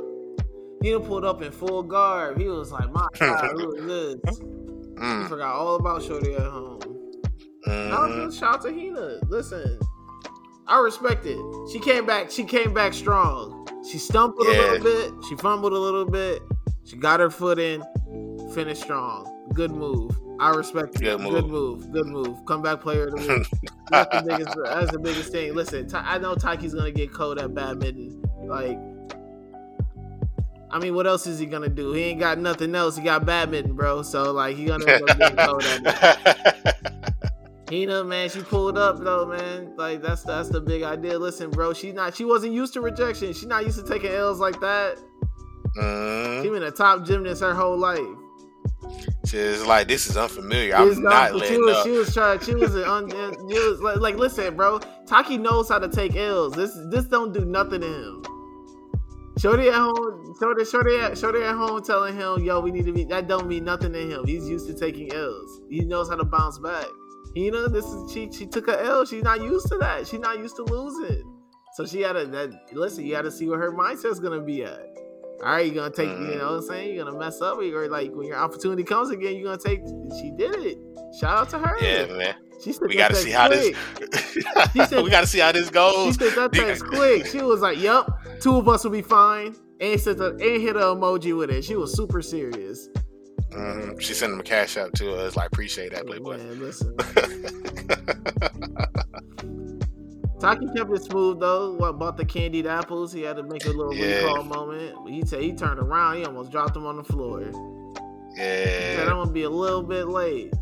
[0.86, 2.38] Hina pulled up in full garb.
[2.38, 4.44] He was like, "My God, who is this?" He
[5.02, 5.28] Mm.
[5.28, 6.80] forgot all about Shorty at home.
[7.66, 8.26] Mhm.
[8.26, 9.18] Just shout out to Hina.
[9.28, 9.78] Listen,
[10.66, 11.38] I respect it.
[11.72, 12.30] She came back.
[12.30, 13.66] She came back strong.
[13.90, 15.12] She stumbled a little bit.
[15.28, 16.42] She fumbled a little bit.
[16.84, 17.82] She got her foot in.
[18.54, 19.30] Finished strong.
[19.52, 20.16] Good move.
[20.40, 21.00] I respect it.
[21.02, 21.32] Good move.
[21.32, 21.92] Good move.
[21.92, 22.44] Good move.
[22.46, 23.70] Comeback player of the week.
[23.90, 24.56] that's the biggest.
[24.64, 25.54] That's the biggest thing.
[25.54, 28.22] Listen, I know Taiki's gonna get cold at badminton.
[28.44, 28.78] Like,
[30.70, 31.92] I mean, what else is he gonna do?
[31.92, 32.96] He ain't got nothing else.
[32.96, 34.02] He got badminton, bro.
[34.02, 36.76] So like, he gonna up getting cold at.
[37.70, 39.74] Hina, man, she pulled up though, man.
[39.76, 41.18] Like that's that's the big idea.
[41.18, 43.32] Listen, bro, she's not she wasn't used to rejection.
[43.32, 44.98] She not used to taking L's like that.
[45.76, 46.42] Mhm.
[46.42, 48.00] She been a top gymnast her whole life.
[49.26, 50.76] She's like, this is unfamiliar.
[50.86, 51.84] It's I'm not she letting was up.
[51.86, 54.78] she was trying she was an un- she was like, like listen, bro.
[55.08, 56.52] Taki knows how to take L's.
[56.54, 58.22] This this don't do nothing to him.
[59.38, 62.92] Shorty at home, Shorty, Shorty, at, Shorty at home telling him, "Yo, we need to
[62.92, 64.26] be." That don't mean nothing to him.
[64.26, 65.60] He's used to taking L's.
[65.68, 66.86] He knows how to bounce back.
[67.34, 68.30] You know, this is she.
[68.32, 69.04] She took a L.
[69.04, 70.06] She's not used to that.
[70.06, 71.22] She's not used to losing.
[71.74, 72.50] So she had to that.
[72.72, 74.80] Listen, you got to see where her mindset's gonna be at.
[75.44, 76.08] All right, you're gonna take.
[76.08, 76.94] You know what I'm saying?
[76.94, 79.80] You're gonna mess up, or like when your opportunity comes again, you're gonna take.
[80.18, 80.78] She did it.
[81.20, 81.76] Shout out to her.
[81.82, 82.34] Yeah, man.
[82.64, 83.76] She said We got to see how quick.
[84.00, 84.88] this.
[84.88, 87.26] said- we got to see how this goes." She said that text quick.
[87.26, 88.08] She was like, "Yep,
[88.40, 91.62] two of us will be fine." And sent a, and hit an emoji with it.
[91.64, 92.88] She was super serious.
[93.50, 94.00] Mhm.
[94.00, 95.36] She sent him a cash out to us.
[95.36, 96.38] Like, appreciate that, Playboy.
[96.38, 96.96] Man, listen.
[100.40, 101.72] Taki kept it smooth though.
[101.74, 103.12] What bought the candied apples?
[103.12, 104.24] He had to make a little Yeah.
[104.24, 105.08] recall moment.
[105.08, 106.16] He said he turned around.
[106.18, 107.42] He almost dropped him on the floor.
[108.36, 108.96] Yeah.
[108.96, 110.52] Said I'm gonna be a little bit late.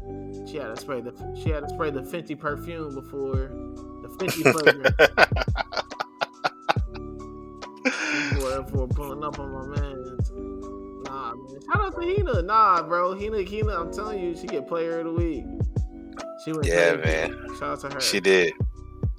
[0.47, 3.51] She had to spray the she had to spray the Fenty perfume before
[4.03, 4.95] the Fenty fragrance
[8.63, 10.19] before pulling up on my man.
[11.05, 11.61] Nah, man.
[11.67, 12.43] Shout out to Hina.
[12.43, 13.15] Nah, bro.
[13.15, 15.45] Hina, Hina, I'm telling you, she get player of the week.
[16.45, 17.37] She went Yeah, man.
[17.59, 18.01] Shout out to her.
[18.01, 18.53] She did.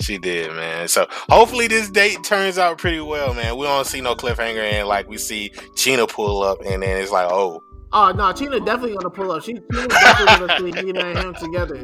[0.01, 0.87] She did, man.
[0.87, 3.57] So hopefully this date turns out pretty well, man.
[3.57, 7.11] We don't see no cliffhanger and like we see Chena pull up and then it's
[7.11, 7.63] like, oh.
[7.97, 9.41] Oh no, Tina definitely gonna pull up.
[9.41, 11.77] She definitely gonna see Hina and him together.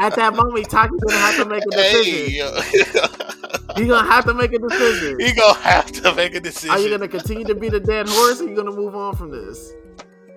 [0.00, 2.34] At that moment, Taiki's gonna have to make a Hey, decision.
[2.34, 2.60] yo.
[3.76, 5.20] He's gonna have to make a decision.
[5.20, 6.70] he gonna have to make a decision.
[6.70, 9.14] Are you gonna continue to be the dead horse, or are you gonna move on
[9.14, 9.72] from this?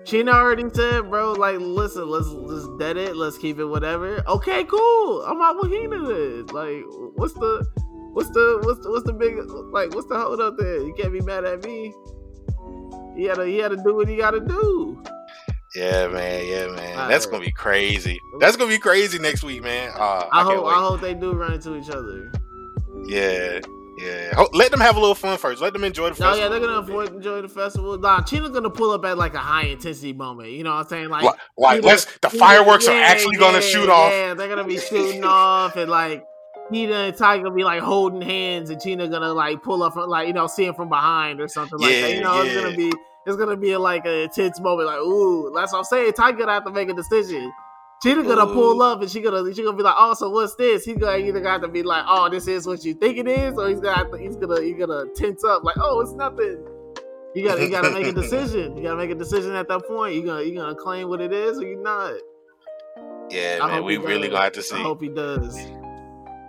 [0.04, 4.22] Sheena already said, bro, like, listen, let's let's dead it, let's keep it whatever.
[4.28, 5.22] Okay, cool.
[5.22, 6.46] I'm out with Hina then.
[6.46, 6.84] Like,
[7.16, 7.66] what's the
[8.12, 9.34] what's the what's the, what's the big
[9.72, 10.80] like what's the hold up there?
[10.80, 11.92] You can't be mad at me.
[13.16, 15.02] He had to he had to do what he gotta do.
[15.74, 16.46] Yeah, man.
[16.46, 16.98] Yeah, man.
[16.98, 17.32] All That's right.
[17.32, 18.18] gonna be crazy.
[18.40, 19.92] That's gonna be crazy next week, man.
[19.94, 20.66] Uh, I, I, hope.
[20.66, 22.32] I hope they do run into each other.
[23.06, 23.60] Yeah,
[23.98, 24.34] yeah.
[24.34, 25.60] Ho- Let them have a little fun first.
[25.60, 26.38] Let them enjoy the festival.
[26.38, 27.98] yeah, they're gonna avoid enjoy the festival.
[27.98, 30.50] Nah, China's gonna pull up at like a high intensity moment.
[30.50, 31.08] You know what I'm saying?
[31.08, 34.12] Like, Like, like let's the fireworks are yeah, actually gonna yeah, shoot off.
[34.12, 36.24] Yeah, they're gonna be shooting off, and like
[36.70, 40.08] Nina and Ty gonna be like holding hands, and Tina gonna like pull up from
[40.08, 42.14] like you know see him from behind or something like that.
[42.14, 42.92] You know, it's gonna be
[43.26, 44.86] it's gonna be like a intense moment.
[44.86, 46.12] Like, ooh, that's what I'm saying.
[46.12, 47.52] Taiki gonna have to make a decision.
[48.02, 50.84] Tina gonna pull up, and she gonna she gonna be like, oh, so what's this?
[50.84, 53.56] He's gonna either got to be like, oh, this is what you think it is,
[53.56, 56.64] or he's gonna have to, he's gonna he's gonna tense up like, oh, it's nothing.
[57.34, 58.76] You gotta you gotta make a decision.
[58.76, 60.14] You gotta make a decision at that point.
[60.14, 62.14] You gonna you gonna claim what it is, or you not.
[63.30, 63.84] Yeah, I man.
[63.84, 64.82] We really gonna have to I see.
[64.82, 65.56] hope he does.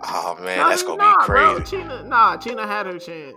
[0.04, 1.54] Oh man, Nah, that's gonna nah, be crazy.
[1.54, 3.36] Bro, China, nah, China had her chance.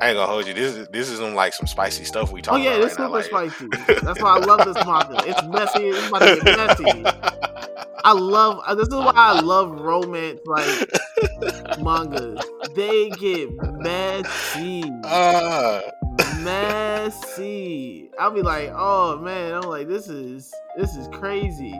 [0.00, 0.54] I ain't gonna hold you.
[0.54, 3.10] This is this is some like some spicy stuff we Oh yeah, about it's right
[3.10, 3.18] now.
[3.20, 3.68] super like- spicy.
[4.02, 5.22] That's why I love this manga.
[5.28, 5.88] It's messy.
[5.88, 7.04] It's about to get messy.
[8.04, 8.60] I love.
[8.66, 10.90] uh, This is why I love romance like
[11.78, 12.40] mangas.
[12.74, 15.82] They get messy, Ah,
[16.42, 18.10] messy.
[18.18, 19.54] I'll be like, oh man.
[19.54, 21.74] I'm like, this is this is crazy.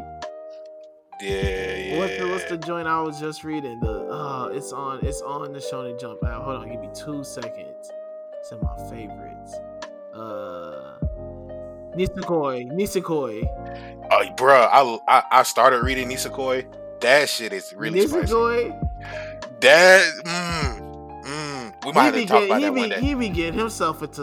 [1.23, 1.99] Yeah, yeah.
[1.99, 3.81] What's the what's the joint I was just reading?
[3.81, 6.43] The uh it's on it's on the Shonen Jump app.
[6.43, 7.91] Hold on, give me two seconds.
[8.41, 9.55] It's in my favorites.
[10.15, 10.99] Uh
[11.97, 12.71] Nisekoi.
[12.73, 13.45] Nisekoi.
[14.11, 16.67] Oh, bruh, I, I I started reading Nisekoi.
[17.01, 18.33] That shit is really spicy.
[19.61, 21.85] That mm, mm.
[21.85, 23.01] We might have to be, talk get, about he, that be, one day.
[23.01, 24.23] he be getting himself into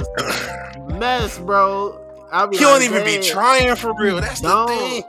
[0.99, 1.99] mess, bro.
[2.31, 4.19] I'll be He like, don't even be trying for real.
[4.21, 5.03] That's the thing.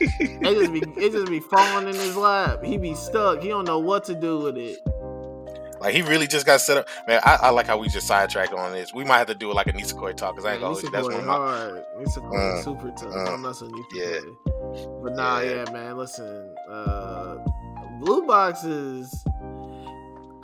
[0.00, 2.62] It just be it just be falling in his lap.
[2.64, 3.42] He be stuck.
[3.42, 4.78] He don't know what to do with it.
[5.80, 6.88] Like he really just got set up.
[7.06, 8.94] Man, I, I like how we just sidetracked on this.
[8.94, 10.92] We might have to do like a Nisekoi talk because I ain't gonna hold.
[10.92, 11.32] That's one of my.
[11.34, 11.84] hard.
[11.98, 13.12] Nisekoi Mm, super tough.
[13.12, 13.92] mm, I'm not so Nisekoi.
[13.94, 14.20] yeah.
[15.02, 15.64] But nah, Yeah.
[15.64, 15.72] yeah.
[15.72, 15.96] man.
[15.98, 17.36] Listen, uh,
[18.00, 19.24] Blue Box is.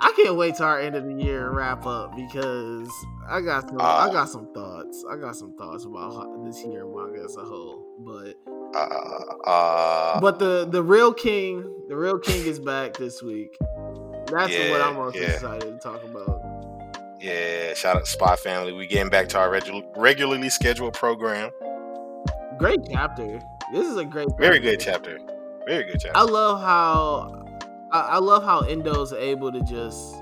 [0.04, 2.90] I can't wait till our end of the year wrap up because
[3.28, 3.80] I got some.
[3.80, 4.12] I Uh.
[4.12, 5.04] got some thoughts.
[5.10, 7.86] I got some thoughts about this year manga as a whole.
[8.00, 8.34] But
[8.74, 8.78] Uh,
[9.44, 13.56] uh, but the the real king, the real king is back this week.
[14.26, 15.32] That's what I'm most yeah.
[15.32, 16.40] excited to talk about.
[17.20, 17.74] yeah.
[17.74, 18.72] Shout out to Spy Family.
[18.72, 21.50] We getting back to our regu- regularly scheduled program.
[22.58, 23.40] Great chapter.
[23.72, 24.28] This is a great.
[24.38, 24.70] Very chapter.
[24.70, 25.18] good chapter.
[25.66, 26.16] Very good chapter.
[26.16, 27.44] I love how
[27.92, 30.16] I, I love how Endo's able to just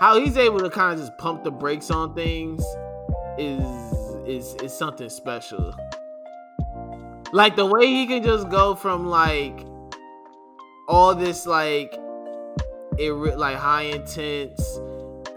[0.00, 2.64] how he's able to kind of just pump the brakes on things
[3.38, 3.62] is
[4.26, 5.74] is is something special.
[7.32, 9.64] Like the way he can just go from like
[10.88, 11.94] all this like
[12.98, 14.60] it like high intense,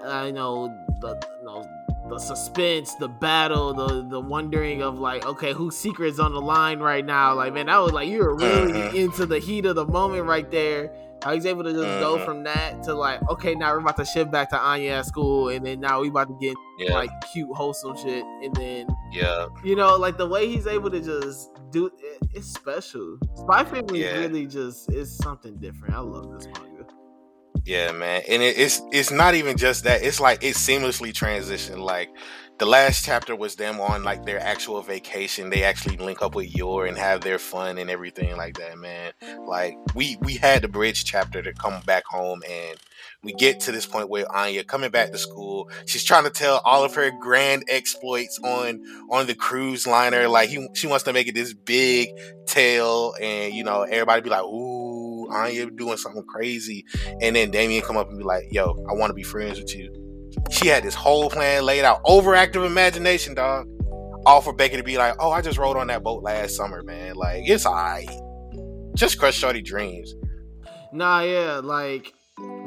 [0.03, 0.67] uh, you know
[1.01, 1.63] the you know
[2.10, 6.79] the suspense, the battle, the the wondering of like, okay, whose secret's on the line
[6.79, 7.34] right now?
[7.36, 8.93] Like, man, that was like you were really Mhm.
[8.95, 10.91] into the heat of the moment right there.
[11.23, 12.25] How he's able to just go Mhm.
[12.25, 15.47] from that to like, okay, now we're about to shift back to Anya at school,
[15.47, 19.45] and then now we about to get yeah, like cute, wholesome shit, and then yeah,
[19.63, 21.93] you know, like the way he's able to just do it,
[22.33, 23.17] it's special.
[23.36, 24.19] Spy Family Yeah.
[24.19, 25.93] really just is something different.
[25.95, 26.86] I love this manga.
[27.65, 28.21] yeah, man.
[28.30, 30.03] And it, it's it's not even just that.
[30.03, 31.80] It's like it seamlessly transitioned.
[31.80, 32.09] Like
[32.60, 35.49] the last chapter was them on like their actual vacation.
[35.49, 39.12] They actually link up with Yor and have their fun and everything like that, man.
[39.45, 42.78] Like we we had the bridge chapter to come back home and
[43.24, 45.70] we get to this point where Anya coming back to school.
[45.88, 50.28] She's trying to tell all of her grand exploits on on the cruise liner.
[50.28, 52.10] Like he, she wants to make it this big
[52.45, 56.86] tale, and you know everybody be like, "Ooh, Anya doing something crazy,"
[57.22, 59.76] and then Damian come up and be like, "Yo, I want to be friends with
[59.76, 60.03] you."
[60.49, 62.03] She had this whole plan laid out.
[62.03, 63.67] Overactive imagination, dog.
[64.25, 66.81] all for Becky to be like, "Oh, I just rode on that boat last summer,
[66.84, 67.15] man.
[67.15, 68.09] Like it's alright.
[68.95, 70.13] Just crush shorty dreams."
[70.91, 72.13] Nah, yeah, like.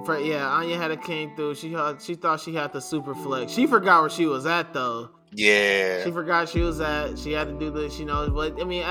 [0.04, 1.56] For, yeah, Anya had a came through.
[1.56, 3.50] She had, she thought she had the super flex.
[3.50, 5.10] She forgot where she was at though.
[5.36, 6.02] Yeah.
[6.02, 7.18] She forgot she was at.
[7.18, 8.28] She had to do this, you know.
[8.30, 8.82] But I mean,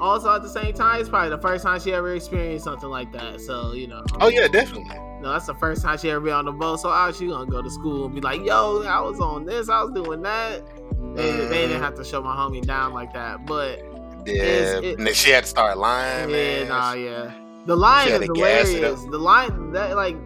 [0.00, 3.12] also at the same time, it's probably the first time she ever experienced something like
[3.12, 3.40] that.
[3.42, 4.02] So you know.
[4.18, 4.96] Oh yeah, definitely.
[5.20, 6.80] No, that's the first time she ever been on the boat.
[6.80, 9.68] So how she gonna go to school and be like, "Yo, I was on this,
[9.68, 10.66] I was doing that."
[11.14, 11.48] They, mm.
[11.50, 13.80] they didn't have to show my homie down like that, but
[14.24, 16.30] yeah, it, and then she had to start lying.
[16.30, 16.68] Yeah, man.
[16.68, 17.32] nah, yeah.
[17.66, 19.04] The line is hilarious.
[19.04, 20.16] The line that like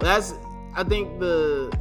[0.00, 0.34] that's
[0.74, 1.72] I think the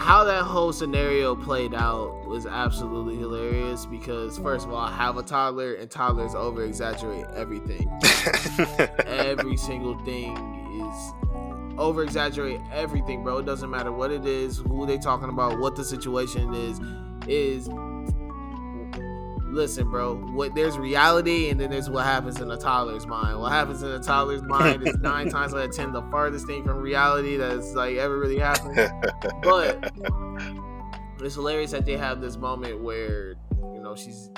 [0.00, 5.18] how that whole scenario played out was absolutely hilarious because first of all, I have
[5.18, 7.86] a toddler and toddlers over exaggerate everything.
[9.06, 10.34] Every single thing
[10.80, 13.38] is over exaggerate everything, bro.
[13.38, 16.80] It doesn't matter what it is, who they talking about, what the situation is,
[17.28, 17.68] is
[19.52, 20.16] listen, bro.
[20.16, 23.38] What there's reality, and then there's what happens in a toddler's mind.
[23.38, 26.64] What happens in a toddler's mind is nine times out of ten the farthest thing
[26.64, 28.76] from reality that's like ever really happened.
[29.42, 29.92] but
[31.20, 33.34] it's hilarious that they have this moment where
[33.74, 34.30] you know she's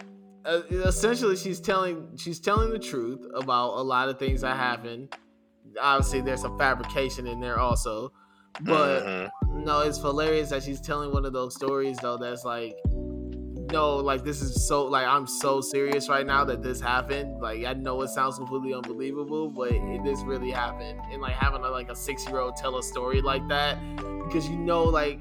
[0.45, 5.09] uh, essentially she's telling she's telling the truth about a lot of things that happen.
[5.81, 8.13] Obviously, there's some fabrication in there also,
[8.63, 9.65] but mm-hmm.
[9.65, 12.77] no, it's hilarious that she's telling one of those stories though that's like
[13.73, 17.41] know like this is so like I'm so serious right now that this happened.
[17.41, 21.01] Like I know it sounds completely unbelievable, but it, this really happened.
[21.11, 23.79] And like having a, like a six year old tell a story like that
[24.25, 25.21] because you know like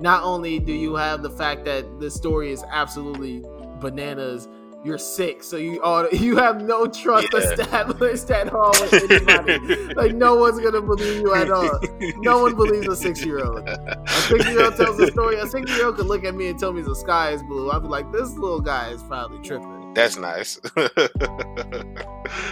[0.00, 3.44] not only do you have the fact that the story is absolutely
[3.80, 4.48] bananas
[4.84, 7.40] you're sick, so you all you have no trust yeah.
[7.40, 9.94] established at all with anybody.
[9.94, 11.80] like no one's gonna believe you at all.
[12.18, 13.66] No one believes a six year old.
[13.66, 15.36] A six year old tells a story.
[15.36, 17.70] A six year old could look at me and tell me the sky is blue.
[17.70, 19.94] I'd be like, this little guy is probably tripping.
[19.94, 20.60] That's nice.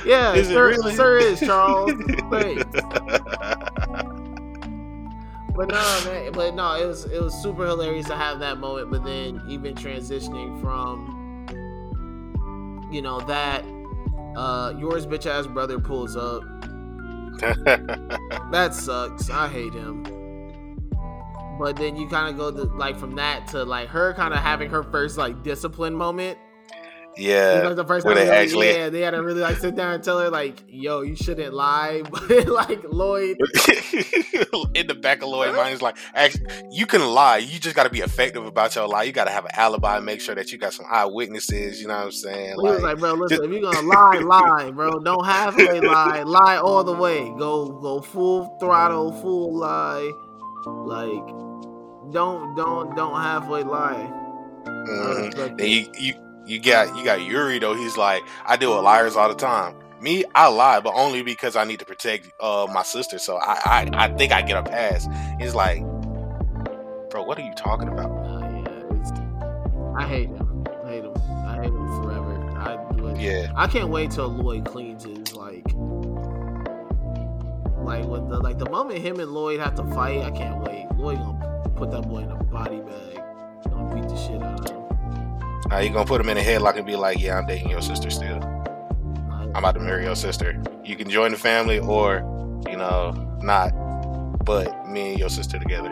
[0.06, 0.94] yeah, is sir, really?
[0.94, 1.92] sir is Charles.
[2.30, 2.64] Thanks.
[5.54, 6.32] But no, man.
[6.32, 8.90] But no, it was it was super hilarious to have that moment.
[8.90, 11.11] But then even transitioning from
[12.92, 13.64] you know that
[14.36, 16.42] uh Yor's bitch ass brother pulls up.
[18.52, 19.30] that sucks.
[19.30, 20.04] I hate him.
[21.58, 24.40] But then you kind of go to, like from that to like her kind of
[24.40, 26.38] having her first like discipline moment
[27.16, 29.74] yeah, like the first time they like, actually, yeah, they had to really like sit
[29.74, 33.36] down and tell her like, "Yo, you shouldn't lie." But like Lloyd,
[34.74, 37.38] in the back of Lloyd's mind is like, actually, you can lie.
[37.38, 39.02] You just got to be effective about your lie.
[39.02, 39.98] You got to have an alibi.
[40.00, 41.80] Make sure that you got some eyewitnesses.
[41.80, 42.56] You know what I'm saying?
[42.56, 44.98] Like, he was like, "Bro, listen, just, if you're gonna lie, lie, bro.
[45.00, 46.22] Don't halfway lie.
[46.22, 47.20] Lie all the way.
[47.38, 50.10] Go, go full throttle, full lie.
[50.66, 54.20] Like, don't, don't, don't halfway lie."
[54.64, 55.60] Mm-hmm.
[55.60, 56.14] And you, you
[56.46, 57.74] you got you got Yuri though.
[57.74, 59.76] He's like, I deal with liars all the time.
[60.00, 63.18] Me, I lie, but only because I need to protect uh, my sister.
[63.18, 65.06] So I, I, I think I get a pass.
[65.38, 65.78] He's like,
[67.10, 68.10] bro, what are you talking about?
[68.10, 70.66] Uh, yeah, I hate him.
[70.84, 71.14] I hate him.
[71.46, 72.50] I hate him forever.
[72.58, 73.52] I yeah.
[73.54, 75.64] I can't wait till Lloyd cleans his like,
[77.78, 80.22] like with the like the moment him and Lloyd have to fight.
[80.22, 80.86] I can't wait.
[80.96, 83.22] Lloyd gonna put that boy in a body bag.
[83.70, 84.81] Gonna beat the shit out of him.
[85.68, 87.82] Now you gonna put him in a headlock and be like, "Yeah, I'm dating your
[87.82, 88.42] sister still.
[89.54, 90.60] I'm about to marry your sister.
[90.84, 92.16] You can join the family, or
[92.68, 93.70] you know, not.
[94.44, 95.90] But me and your sister together."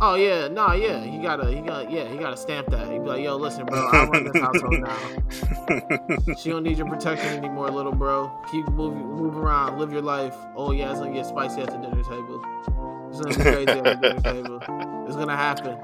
[0.00, 2.90] Oh yeah, no, yeah, he gotta, he got, yeah, he gotta stamp that.
[2.90, 6.34] He be like, "Yo, listen, bro, I run this household now.
[6.36, 8.32] she don't need your protection anymore, little bro.
[8.50, 10.34] Keep moving, move around, live your life.
[10.56, 12.44] Oh yeah, it's gonna get spicy at the dinner table.
[13.08, 15.78] It's gonna be crazy at the dinner table." It's gonna happen.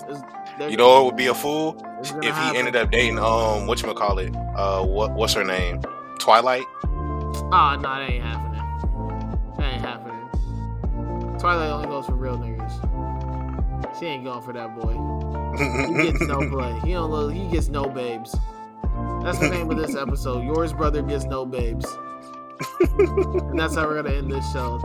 [0.68, 2.56] you know what would be a fool if he happen.
[2.56, 5.80] ended up dating um what you call it uh what what's her name
[6.18, 6.64] Twilight.
[6.84, 9.56] Oh no, that ain't happening.
[9.56, 11.38] That ain't happening.
[11.38, 13.98] Twilight only goes for real niggas.
[14.00, 14.94] She ain't going for that boy.
[15.56, 16.80] He gets no play.
[16.84, 17.30] He don't.
[17.32, 18.36] He gets no babes.
[19.22, 20.44] That's the name of this episode.
[20.44, 21.86] Yor's brother gets no babes
[22.80, 24.78] and that's how we're gonna end this show.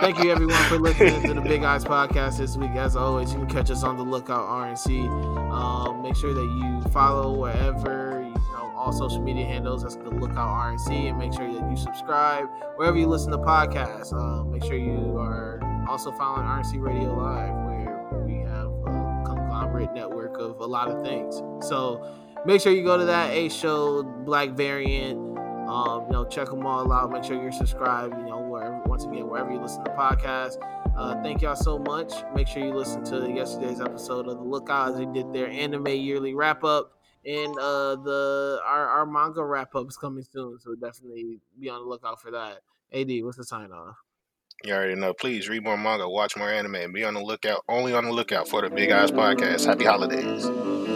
[0.00, 2.70] Thank you everyone for listening to the Big Eyes podcast this week.
[2.72, 5.08] As always, you can catch us on the Lookout RNC.
[5.52, 9.82] Um, make sure that you follow wherever you know all social media handles.
[9.82, 14.12] That's the Lookout RNC, and make sure that you subscribe wherever you listen to podcasts.
[14.12, 19.92] Uh, make sure you are also following RNC Radio Live, where we have a conglomerate
[19.94, 21.36] network of a lot of things.
[21.68, 22.06] So
[22.46, 25.31] make sure you go to that A Show Black Variant
[25.72, 27.10] Um, you know, check them all out.
[27.10, 28.14] Make sure you're subscribed.
[28.18, 30.58] You know, wherever once again wherever you listen to podcasts.
[30.94, 32.12] Uh, thank y'all so much.
[32.34, 36.34] Make sure you listen to yesterday's episode of the Lookout they did their anime yearly
[36.34, 36.92] wrap up.
[37.24, 41.80] And uh, the our, our manga wrap up is coming soon, so definitely be on
[41.80, 42.58] the lookout for that.
[42.92, 43.96] AD, what's the sign off?
[44.64, 45.14] You already know.
[45.14, 47.64] Please read more manga, watch more anime, and be on the lookout.
[47.68, 49.64] Only on the lookout for the Big Eyes podcast.
[49.64, 50.91] Happy holidays.